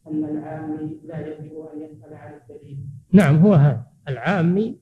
[0.06, 2.78] أن العامي لا يجب أن يسأل عن الدليل؟
[3.12, 3.86] نعم هو هذا.
[4.08, 4.76] العامي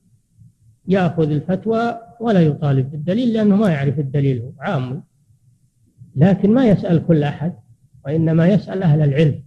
[0.87, 5.03] يأخذ الفتوى ولا يطالب بالدليل لأنه ما يعرف الدليل هو عام.
[6.15, 7.53] لكن ما يسأل كل أحد
[8.05, 9.43] وإنما يسأل أهل العلم.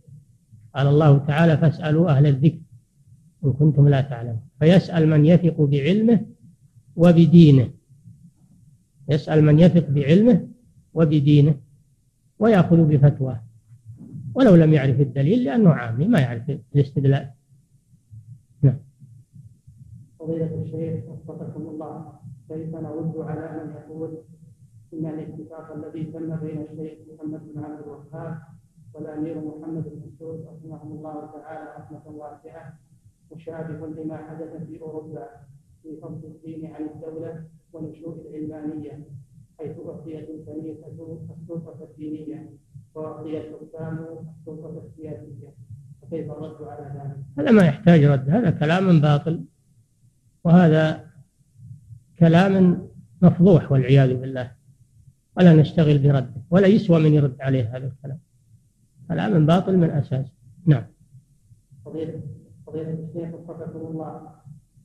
[0.75, 2.59] قال الله تعالى فاسألوا أهل الذكر
[3.45, 4.41] إن كنتم لا تعلمون.
[4.61, 6.21] فيسأل من يثق بعلمه
[6.97, 7.71] وبدينه.
[9.09, 10.49] يسأل من يثق بعلمه
[10.95, 11.55] وبدينه
[12.39, 13.43] ويأخذ بفتواه.
[14.35, 17.31] ولو لم يعرف الدليل لأنه عامي ما يعرف الاستدلال.
[20.29, 22.13] فضيلة الشيخ وفقكم الله
[22.49, 24.19] كيف نرد على من يقول
[24.95, 28.39] إن الاتفاق الذي تم بين الشيخ محمد بن عبد الوهاب
[28.95, 32.79] والأمير محمد بن مسعود رحمهم الله تعالى رحمة واسعة
[33.33, 35.29] مشابه لما حدث في أوروبا
[35.83, 39.05] في فصل الدين عن الدولة ونشوء العلمانية
[39.59, 40.87] حيث أعطيت الكنيسة
[41.43, 42.51] السلطة الدينية
[42.95, 44.07] وأعطي الحكام
[44.41, 45.49] السلطة السياسية
[46.03, 49.45] فكيف الرد على ذلك؟ هذا ما يحتاج رد هذا كلام باطل
[50.45, 51.05] وهذا
[52.19, 52.89] كلام
[53.23, 54.53] مفضوح والعياذ بالله.
[55.37, 58.19] ولا نشتغل برده ولا يسوى من يرد عليه هذا الكلام.
[59.09, 60.27] كلام باطل من أساس.
[60.67, 60.85] نعم.
[61.85, 62.21] فضيلة
[62.67, 64.31] فضيلة الشيخ وفقكم الله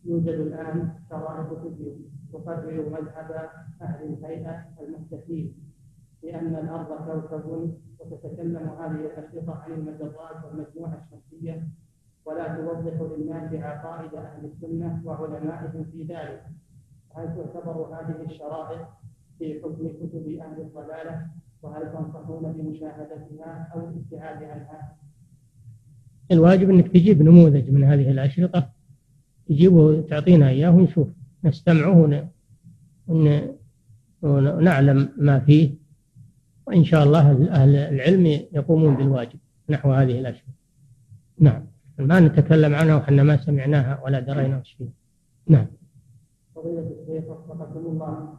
[0.06, 3.50] يوجد الآن شرائط تبين تقرر مذهب
[3.82, 5.54] أهل الهيئة المحدثين
[6.24, 11.68] لأن الأرض كوكب وتتكلم هذه الأشرطة عن المجرات والمجموعة الشمسية
[12.26, 16.44] ولا توضح للناس عقائد أهل السنة وعلمائهم في ذلك
[17.16, 18.88] هل تعتبر هذه الشرائط
[19.40, 21.28] في حكم كتب أهل الضلالة؟
[21.62, 24.98] وهل تنصحون بمشاهدتها أو الابتعاد عنها؟
[26.32, 28.70] الواجب أنك تجيب نموذج من هذه الأشرطة
[29.50, 31.08] تجيبه تعطينا إياه ونشوف
[31.44, 32.26] نستمعه
[34.22, 35.76] ونعلم ما فيه
[36.68, 40.54] وإن شاء الله أهل العلم يقومون بالواجب نحو هذه الأشياء
[41.40, 41.73] نعم.
[41.98, 44.88] ما نتكلم عنها وحنا ما سمعناها ولا درينا وش فيها.
[45.48, 45.66] نعم.
[46.56, 48.34] فضيلة الشيخ وفقكم الله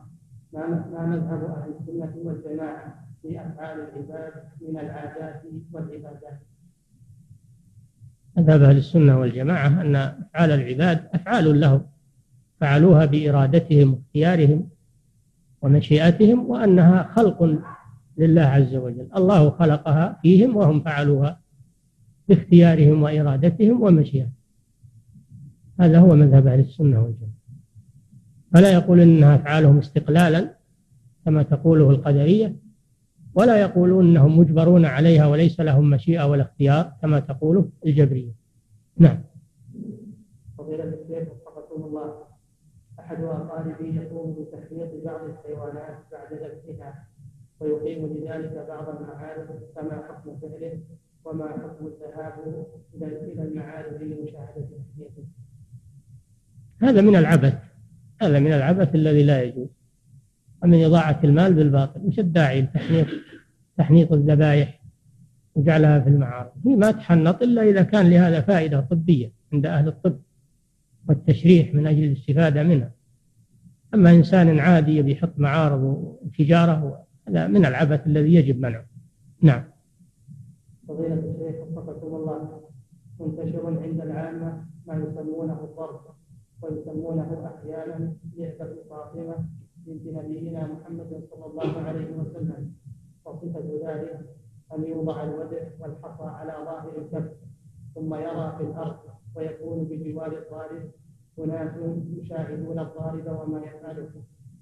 [0.52, 5.42] ما ما مذهب أهل السنة والجماعة في أفعال العباد من العادات
[5.72, 6.40] والعبادات؟
[8.36, 11.86] مذهب أهل السنة والجماعة أن أفعال العباد أفعال لهم
[12.60, 14.68] فعلوها بإرادتهم واختيارهم
[15.62, 17.60] ومشيئتهم وأنها خلق
[18.18, 19.08] لله عز وجل.
[19.16, 21.43] الله خلقها فيهم وهم فعلوها
[22.28, 24.32] باختيارهم وإرادتهم ومشيئتهم
[25.80, 27.34] هذا هو مذهب أهل السنة والجماعة.
[28.54, 30.54] فلا يقول إنها أفعالهم استقلالا
[31.24, 32.56] كما تقوله القدرية
[33.34, 38.32] ولا يقولون أنهم مجبرون عليها وليس لهم مشيئة ولا اختيار كما تقوله الجبرية.
[38.98, 39.18] نعم.
[40.58, 42.14] فضيلة الشيخ وفقكم الله.
[42.98, 47.08] أحد أقاربي يقوم بتحريق بعض الحيوانات بعد ذبحها
[47.60, 49.46] ويقيم لذلك بعض المعارض
[49.76, 50.80] فما حكم فعله؟
[51.24, 52.66] وما حكم الذهاب
[53.02, 54.66] إلى المعارض لمشاهدة
[54.96, 55.24] تحريقه
[56.82, 57.58] هذا من العبث.
[58.22, 59.68] هذا من العبث الذي لا يجوز.
[60.62, 62.00] ومن إضاعة المال بالباطل.
[62.00, 63.06] مش الداعي لتحنيط
[63.78, 64.80] تحنيط الذبائح
[65.54, 66.50] وجعلها في المعارض.
[66.66, 70.20] هي ما تحنط إلا إذا كان لهذا فائدة طبية عند أهل الطب
[71.08, 72.92] والتشريح من أجل الاستفادة منها.
[73.94, 78.86] أما إنسان عادي يحط معارض وتجارة هذا من العبث الذي يجب منعه.
[79.42, 79.73] نعم.
[80.88, 82.60] فضيلة الشيخ وفقكم الله.
[83.20, 86.00] منتشر عند العامة ما يسمونه الضرب
[86.62, 89.36] ويسمونه أحيانا لعبة فاطمة
[89.86, 92.72] بنت نبينا محمد صلى الله عليه وسلم.
[93.24, 94.20] وصفة ذلك
[94.74, 97.32] أن يوضع الودع والحصى على ظاهر الكف
[97.94, 98.96] ثم يرى في الأرض
[99.36, 100.90] ويكون بجوار الضارب
[101.38, 101.76] أناس
[102.06, 104.10] يشاهدون الضارب وما يفعله.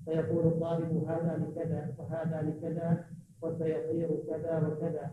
[0.05, 3.05] فيقول الضارب هذا لكذا وهذا لكذا
[3.43, 5.11] وسيصير كذا وكذا.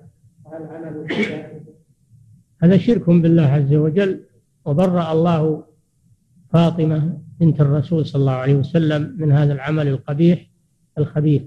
[2.64, 4.26] هذا شرك بالله عز وجل
[4.66, 5.64] وبرأ الله
[6.54, 10.50] فاطمة بنت الرسول صلى الله عليه وسلم من هذا العمل القبيح
[10.98, 11.42] الخبيث.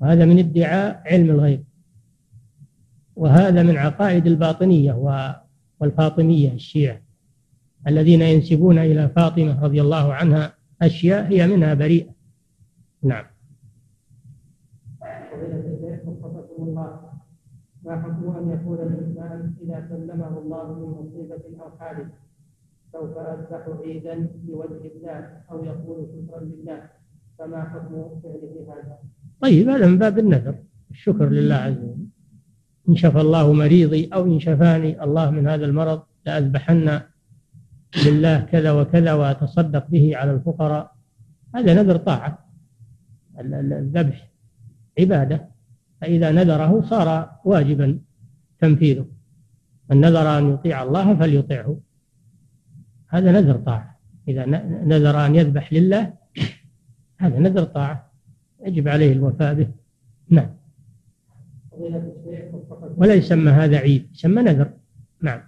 [0.00, 1.64] وهذا من ادعاء علم الغيب.
[3.16, 4.92] وهذا من عقائد الباطنية
[5.80, 7.00] والفاطمية الشيعة.
[7.86, 12.14] الذين ينسبون إلى فاطمة رضي الله عنها أشياء هي منها بريئة.
[13.02, 13.24] نعم.
[17.86, 22.06] ما حكم أن يقول الإنسان إذا سلمه الله من مصيبة أو حادث
[22.92, 26.82] سوف أذبح عيدا لوجه الله أو يقول شكرا لله؟
[27.38, 28.98] فما حكم فعله هذا؟
[29.40, 30.54] طيب هذا من باب النذر.
[30.90, 32.06] الشكر لله عز وجل.
[32.88, 37.00] إن شفى الله مريضي أو إن شفاني الله من هذا المرض لأذبحن
[38.06, 40.92] لله كذا وكذا وأتصدق به على الفقراء.
[41.54, 42.38] هذا نذر طاعة.
[43.38, 44.30] الذبح
[44.98, 45.55] عبادة.
[46.00, 47.98] فإذا نذره صار واجبا
[48.60, 49.06] تنفيذه.
[49.90, 51.80] من نذر أن يطيع الله فليطيعه.
[53.08, 53.98] هذا نذر طاعة.
[54.28, 54.46] إذا
[54.84, 56.12] نذر أن يذبح لله
[57.16, 58.10] هذا نذر طاعة.
[58.66, 59.68] يجب عليه الوفاء به.
[60.30, 60.50] نعم.
[62.96, 64.70] ولا يسمى هذا عيد يسمى نذر.
[65.22, 65.40] نعم.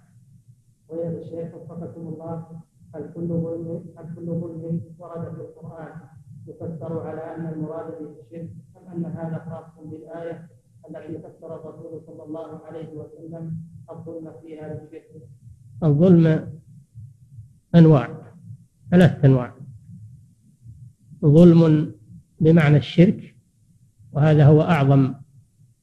[0.88, 2.46] ويا الشيخ وفقكم الله
[2.94, 5.92] هل كل ظلم هل كل ظلم ورد في القرآن
[6.46, 7.86] يفسر على أن المراد
[8.32, 8.48] به
[8.92, 10.48] أن هذا خاص بالآية
[10.90, 13.56] التي فسر الرسول صلى الله عليه وسلم
[13.90, 15.28] الظلم فيها بالشرك
[15.82, 16.52] الظلم
[17.74, 18.32] أنواع
[18.90, 19.54] ثلاثة أنواع.
[21.24, 21.92] ظلم
[22.40, 23.36] بمعنى الشرك
[24.12, 25.14] وهذا هو أعظم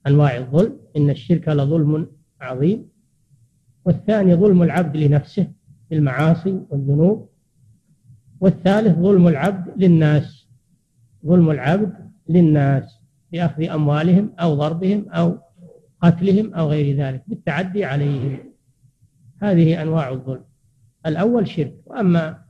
[0.07, 2.07] أنواع الظلم إن الشرك لظلم
[2.41, 2.89] عظيم.
[3.85, 5.51] والثاني ظلم العبد لنفسه
[5.89, 7.29] بالمعاصي والذنوب.
[8.39, 10.47] والثالث ظلم العبد للناس
[11.25, 12.94] ظلم العبد للناس.
[13.35, 15.37] بأخذ أموالهم أو ضربهم أو
[16.01, 18.37] قتلهم أو غير ذلك بالتعدي عليهم.
[19.41, 20.43] هذه أنواع الظلم.
[21.05, 21.75] الأول شرك.
[21.85, 22.45] وأما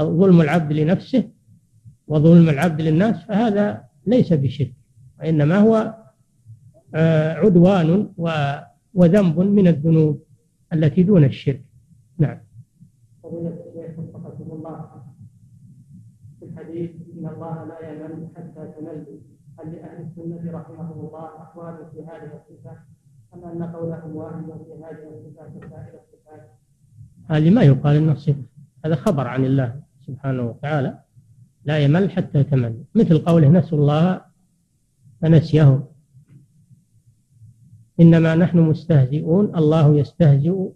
[0.00, 1.30] ظلم العبد لنفسه
[2.08, 4.74] وظلم العبد للناس فهذا ليس بشرك
[5.20, 5.94] وإنما هو
[6.94, 8.12] آه، عدوان
[8.94, 10.22] وذنب من الذنوب
[10.72, 11.64] التي دون الشرك.
[12.18, 12.40] نعم.
[14.52, 15.02] الله.
[16.40, 19.20] في الحديث إن الله لا ينام حتى تمل.
[19.60, 22.76] هل لأهل السنة رحمهم الله أقوال في هذه الصفة
[23.34, 26.50] أم أن قولهم واحد في هذه الصفات وسائر الصفات.
[27.30, 28.42] هذه ما يقال إنه صفة؟
[28.84, 30.98] هذا خبر عن الله سبحانه وتعالى
[31.64, 32.84] لا يمل حتى تمل.
[32.94, 34.20] مثل قوله نسوا الله
[35.20, 35.84] فنسيهم
[38.00, 40.68] إنما نحن مستهزئون الله يستهزئ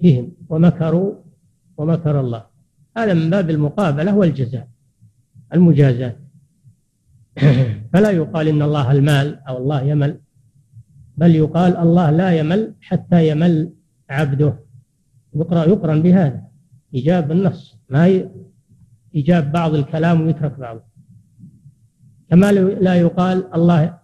[0.00, 1.14] بهم ومكروا
[1.76, 2.46] ومكر الله.
[2.96, 4.68] هذا من باب المقابلة والجزاء
[5.54, 6.19] المجازات.
[7.92, 10.20] فلا يقال إن الله المال أو الله يمل
[11.20, 13.72] بل يقال الله لا يمل حتى يمل
[14.10, 14.54] عبده.
[15.34, 16.42] يقرأ يقرن بهذا
[16.94, 18.04] إيجاب النص ما
[19.14, 20.82] إيجاب بعض الكلام ويترك بعضه.
[22.30, 23.98] كما لا يقال الله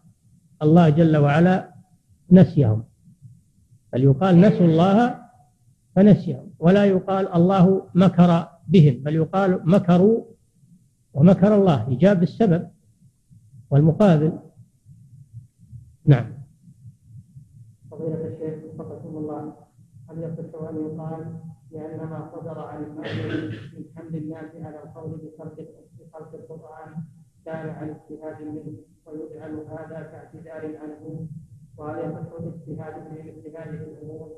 [0.63, 1.75] الله جل وعلا
[2.31, 2.85] نسيهم.
[3.93, 5.19] بل يقال نسوا الله
[5.97, 6.51] فنسيهم.
[6.59, 10.25] ولا يقال الله مكر بهم بل يقال مكروا
[11.15, 11.89] ومكر الله.
[11.89, 12.76] إيجاب السبب.
[13.71, 14.33] والمقابل.
[16.05, 16.27] نعم.
[17.91, 19.55] فضيلة الشيخ وفقكم الله
[20.11, 21.37] هل يصح أن يقال
[21.71, 26.95] لأن ما صدر عن المأمون من حمل الناس على القول بخلق بخلق القرآن
[27.45, 31.27] كان عن اجتهاد منه ويجعل هذا كاعتذار عنه؟
[31.77, 32.95] وهل يصح الاجتهاد
[33.43, 34.33] في هذه الأمور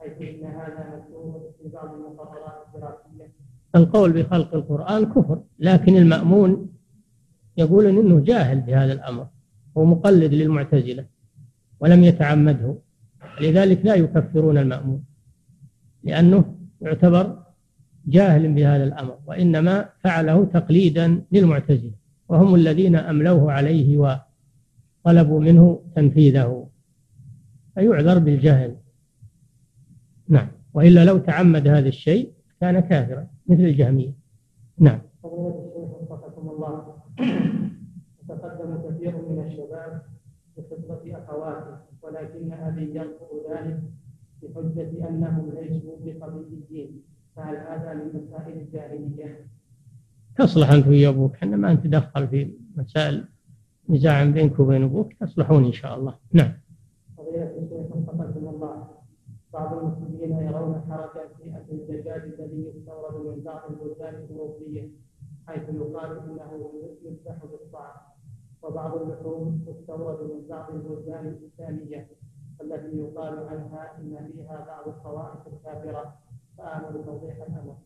[0.00, 3.32] حيث إن هذا مكتوب في بعض المقررات الدراسية؟
[3.76, 6.77] القول بخلق القرآن كفر لكن المأمون
[7.58, 9.26] يقول إنه جاهل بهذا الأمر
[9.76, 11.06] هو مقلد للمعتزلة
[11.80, 12.78] ولم يتعمده
[13.40, 15.04] لذلك لا يكفرون المأمون
[16.04, 17.42] لأنه يعتبر
[18.06, 21.92] جاهل بهذا الأمر وإنما فعله تقليدا للمعتزلة
[22.28, 23.98] وهم الذين أملوه عليه
[25.04, 26.68] وطلبوا منه تنفيذه.
[27.74, 28.76] فيعذر بالجهل.
[30.28, 30.48] نعم.
[30.74, 34.12] وإلا لو تعمد هذا الشيء كان كافرا مثل الجهمية.
[34.78, 35.00] نعم.
[38.28, 40.02] تقدم كثير من الشباب
[40.56, 43.80] بخطبة أخواته ولكن أبي يرفض ذلك
[44.42, 47.02] بحجة أنهم ليسوا بقبيليين
[47.36, 49.46] فهل هذا من مسائل الجاهلية؟
[50.36, 51.34] تصلح أنت ويا أبوك.
[51.34, 53.24] إحنا ما نتدخل في مسائل
[53.88, 55.12] نزاع بينك وبين أبوك.
[55.12, 56.14] تصلحون إن شاء الله.
[56.32, 56.52] نعم.
[57.16, 58.88] فضيلة الشيخ وفقكم الله.
[59.52, 61.28] بعض المسلمين يرون حركة
[61.66, 64.88] في الدجاج الذي يستورد من بعض البلدان الأوروبية.
[65.48, 66.70] حيث يقال إنه
[67.04, 67.96] يذبح بالطعام
[68.62, 72.08] وبعض اللحوم تستورد من بعض البلدان الإسلامية
[72.60, 76.14] التي يقال عنها إن فيها بعض الطوائف الكافرة.
[76.58, 77.76] فامل توضيح الأمر.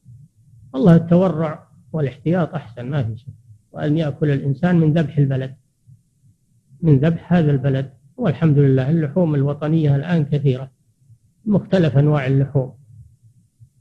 [0.74, 3.34] والله التورع والاحتياط أحسن ما في شيء
[3.72, 5.54] وأن يأكل الإنسان من ذبح البلد.
[6.82, 7.92] من ذبح هذا البلد.
[8.16, 10.70] والحمد لله اللحوم الوطنية الآن كثيرة.
[11.44, 12.72] مختلف أنواع اللحوم.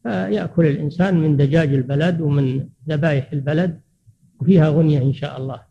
[0.03, 3.81] فيأكل الإنسان من دجاج البلد ومن ذبائح البلد
[4.39, 5.61] وفيها غنية إن شاء الله.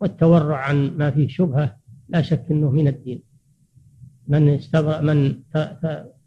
[0.00, 1.76] والتورع عن ما فيه شبهة
[2.08, 3.22] لا شك أنه من الدين.
[4.28, 5.34] من استبرأ من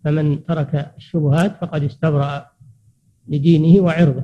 [0.04, 2.45] فمن ترك الشبهات فقد استبرأ
[3.28, 4.24] لدينه وعرضه.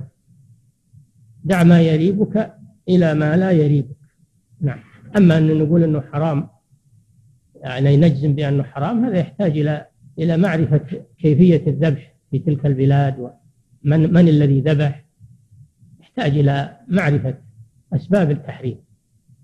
[1.43, 2.53] دع ما يريبك
[2.89, 3.97] إلى ما لا يريبك.
[4.61, 4.79] نعم.
[5.17, 6.49] أما أن نقول أنه حرام
[7.55, 9.85] يعني نجزم بأنه حرام هذا يحتاج إلى
[10.19, 12.14] إلى معرفة كيفية الذبح.
[12.35, 15.05] في تلك البلاد ومن من الذي ذبح؟
[15.99, 17.37] يحتاج إلى معرفة
[17.93, 18.77] أسباب التحريم.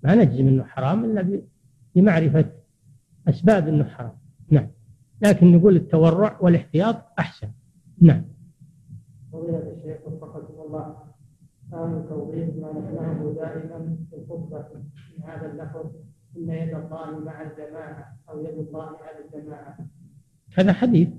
[0.04, 1.42] ما نجزم أنه حرام إلا
[1.96, 2.46] بمعرفة
[3.28, 4.14] أسباب أنه حرام.
[4.50, 4.68] نعم.
[5.22, 7.48] لكن نقول التورع والاحتياط أحسن.
[8.02, 8.26] نعم.
[9.34, 10.98] فضيلة الشيخ وفقكم الله
[11.74, 14.66] آمن توضيح ما نسمعه دائما في الخطبة
[15.18, 15.92] من هذا اللفظ
[16.38, 19.78] إن يد الله مع الجماعة أو يد الله على الجماعة.
[20.58, 21.10] هذا حديث.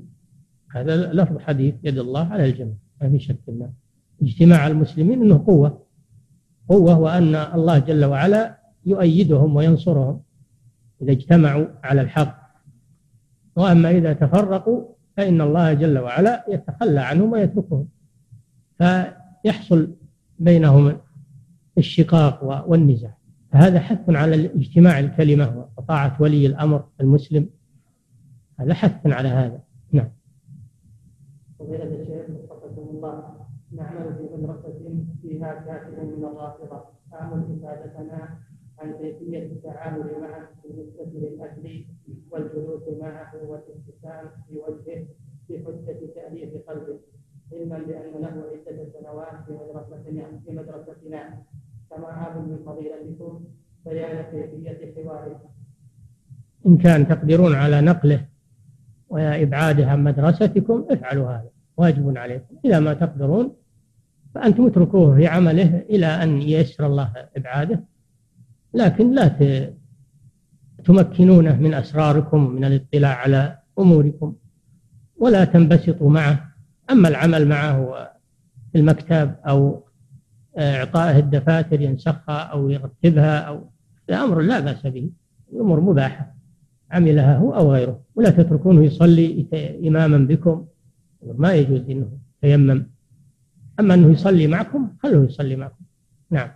[0.72, 3.72] هذا لفظ حديث يد الله على الجميع ما في شك الله
[4.22, 5.82] اجتماع المسلمين إنه قوة.
[6.68, 10.22] قوة وأن الله جل وعلا يؤيدهم وينصرهم
[11.02, 12.42] إذا اجتمعوا على الحق.
[13.56, 14.84] وأما إذا تفرقوا
[15.16, 17.88] فإن الله جل وعلا يتخلى عنهم ويتركهم.
[18.78, 19.94] فيحصل
[20.38, 20.96] بينهم
[21.78, 23.16] الشقاق والنزاع.
[23.52, 27.48] فهذا حث على اجتماع الكلمة وطاعة ولي الأمر المسلم.
[28.60, 29.60] هذا حث على هذا.
[29.92, 30.08] نعم.
[31.72, 33.34] فضيلة الشيخ وفقكم الله.
[33.72, 38.38] نعمل في مدرسة فيها كاتب من الرافضة تعمل إفادتنا
[38.78, 41.84] عن كيفية التعامل معه بالنسبة للأكل
[42.30, 45.04] والجلوس معه والابتسام في وجهه
[45.48, 46.98] في حجة تأليف قلبه.
[47.52, 51.42] علما بأن له عدة سنوات في مدرستنا في مدرستنا.
[51.90, 53.44] كما آمل من فضيلتكم
[53.86, 55.40] بيان كيفية حواره.
[56.66, 58.26] إن كان تقدرون على نقله
[59.08, 61.51] وإبعاده عن مدرستكم افعلوا هذا.
[61.76, 62.54] واجب عليكم.
[62.64, 63.52] إذا ما تقدرون
[64.34, 67.84] فأنتم اتركوه في عمله إلى أن ييسر الله إبعاده.
[68.74, 69.28] لكن لا
[70.84, 74.34] تمكنونه من أسراركم من الاطلاع على أموركم
[75.16, 76.52] ولا تنبسطوا معه.
[76.90, 78.08] أما العمل معه
[78.72, 79.84] في المكتب أو
[80.58, 83.70] إعطائه الدفاتر ينسخها أو يرتبها أو
[84.10, 85.10] أمر لا بأس به.
[85.52, 86.34] أمور مباحة.
[86.90, 88.00] عملها هو أو غيره.
[88.14, 89.46] ولا تتركونه يصلي
[89.88, 90.66] إماما بكم.
[91.24, 92.86] ما يجوز إنه يتيمم.
[93.80, 95.84] أما أنه يصلي معكم خلوه يصلي معكم.
[96.30, 96.50] نعم.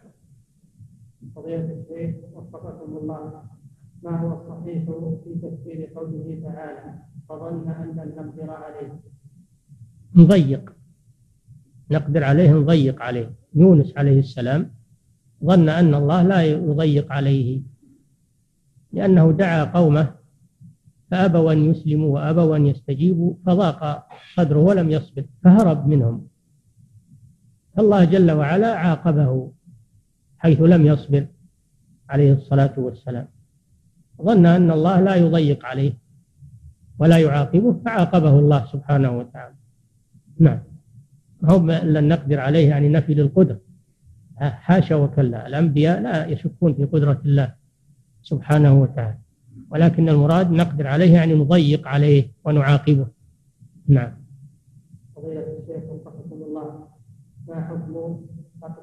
[1.37, 3.43] فضيلة الشيخ وفقكم الله.
[4.03, 4.85] ما هو الصحيح
[5.25, 6.95] في تفسير قوله تعالى
[7.29, 9.01] فظن أن لن نقدر عليه
[10.15, 10.73] نضيق.
[11.91, 13.33] نقدر عليه نضيق عليه.
[13.55, 14.71] يونس عليه السلام
[15.45, 17.63] ظن أن الله لا يضيق عليه
[18.93, 20.15] لأنه دعا قومه
[21.11, 26.27] فأبوا أن يسلموا وأبوا أن يستجيبوا فضاق صدره ولم يصبر فهرب منهم.
[27.77, 29.53] فالله جل وعلا عاقبه
[30.39, 31.27] حيث لم يصبر
[32.09, 33.29] عليه الصلاة والسلام.
[34.23, 35.93] ظن أن الله لا يضيق عليه
[36.99, 39.55] ولا يعاقبه فعاقبه الله سبحانه وتعالى.
[40.41, 40.59] نعم.
[41.43, 43.61] هم لن نقدر عليه يعني نفي للقدرة.
[44.39, 45.47] حاشا وكلا.
[45.47, 47.55] الأنبياء لا يشكون في قدرة الله
[48.23, 49.19] سبحانه وتعالى.
[49.71, 53.07] ولكن المراد نقدر عليه يعني نضيق عليه ونعاقبه.
[53.89, 54.13] نعم.
[55.17, 56.89] فضيلة الشيخ وفقكم الله
[57.49, 58.21] ما حكم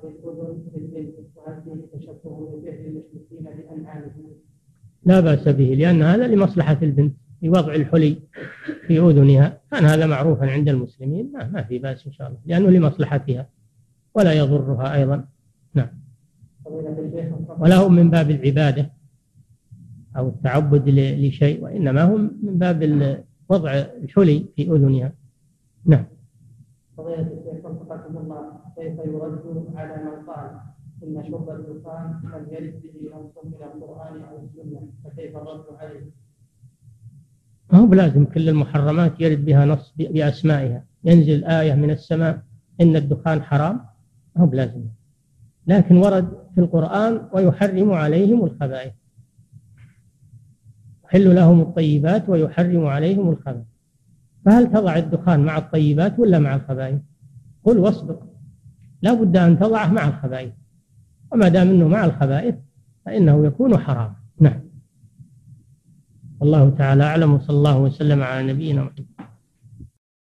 [0.03, 4.31] الأذن وهل فيه تشبه المشركين بأنعامهم؟
[5.05, 8.19] لا بأس به لأن هذا لمصلحة البنت في وضع الحلي
[8.87, 9.61] في أذنها.
[9.71, 13.49] كان هذا معروفا عند المسلمين ما, ما في بأس إن شاء الله لأنه لمصلحتها
[14.15, 15.25] ولا يضرها أيضا.
[15.73, 15.87] نعم.
[17.59, 18.92] ولا هم من باب العبادة
[20.17, 25.11] أو التعبد لشيء وإنما هم من باب وضع الحلي في أذنها.
[25.85, 26.05] نعم.
[26.97, 30.51] فضيلة الشيخ وفقكم الله كيف يرد على من قال
[31.03, 36.05] إن شرب الدخان لم يرد به نص من القرآن أو السنة؟ فكيف الرد عليه؟
[37.73, 40.83] ما هو بلازم كل المحرمات يرد بها نص بأسمائها.
[41.03, 42.41] ينزل آية من السماء
[42.81, 43.75] إن الدخان حرام؟
[44.35, 44.83] ما هو بلازم.
[45.67, 48.93] لكن ورد في القرآن ويحرم عليهم الخبائث.
[51.13, 53.65] يحل لهم الطيبات ويحرم عليهم الخبائث.
[54.45, 57.01] فهل تضع الدخان مع الطيبات ولا مع الخبائث؟
[57.63, 58.23] قل واصدق
[59.01, 60.53] لا بد أن تضعه مع الخبائث.
[61.31, 62.55] وما دام أنه مع الخبائث
[63.05, 64.15] فإنه يكون حرام.
[64.39, 64.59] نعم.
[66.41, 69.05] الله تعالى أعلم وصلى الله وسلم على نبينا محمد.